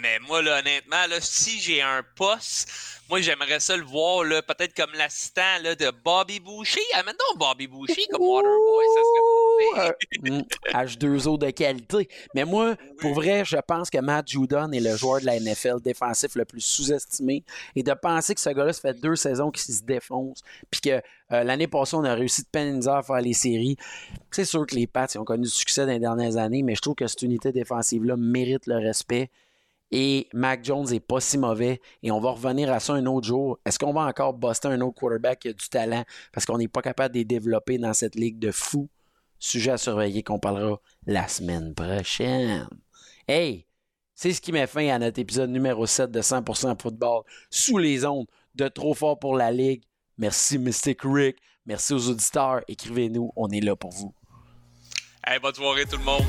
[0.00, 2.70] Mais moi, là, honnêtement, là, si j'ai un poste,
[3.10, 6.82] moi, j'aimerais ça le voir, là, peut-être comme l'assistant là, de Bobby Boucher.
[6.94, 12.08] Amène donc Bobby Boucher comme Waterboy, ça serait H2O de qualité.
[12.34, 15.80] Mais moi, pour vrai, je pense que Matt Judon est le joueur de la NFL
[15.82, 17.44] défensif le plus sous-estimé.
[17.74, 21.02] Et de penser que ce gars-là, ça fait deux saisons qu'il se défonce, puis que
[21.32, 23.76] euh, l'année passée, on a réussi de peine à faire les séries.
[24.30, 26.80] C'est sûr que les Pats ont connu du succès dans les dernières années, mais je
[26.80, 29.30] trouve que cette unité défensive-là mérite le respect.
[29.90, 31.80] Et Mac Jones est pas si mauvais.
[32.02, 33.58] Et on va revenir à ça un autre jour.
[33.64, 36.68] Est-ce qu'on va encore buster un autre quarterback qui a du talent parce qu'on n'est
[36.68, 38.88] pas capable de les développer dans cette ligue de fous?
[39.38, 42.68] Sujet à surveiller qu'on parlera la semaine prochaine.
[43.26, 43.66] Hey!
[44.14, 48.04] C'est ce qui met fin à notre épisode numéro 7 de 100% football sous les
[48.04, 48.26] ondes
[48.56, 49.84] de Trop fort pour la Ligue.
[50.18, 51.36] Merci Mystic Rick.
[51.64, 52.62] Merci aux auditeurs.
[52.66, 53.30] Écrivez-nous.
[53.36, 54.12] On est là pour vous.
[55.24, 56.24] Hey, bonne soirée tout le monde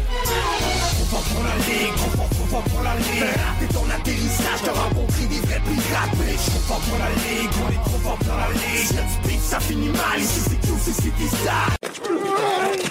[2.49, 3.69] pas pour la ligue.
[3.71, 7.71] Ton atterrissage t'auras compris des vrais pirates Mais je suis pas pour la ligue, on
[7.71, 8.87] est trop fort pour la ligue.
[8.87, 8.93] Si
[9.27, 12.88] du ça finit mal, ici c'est tout, ici c'est ça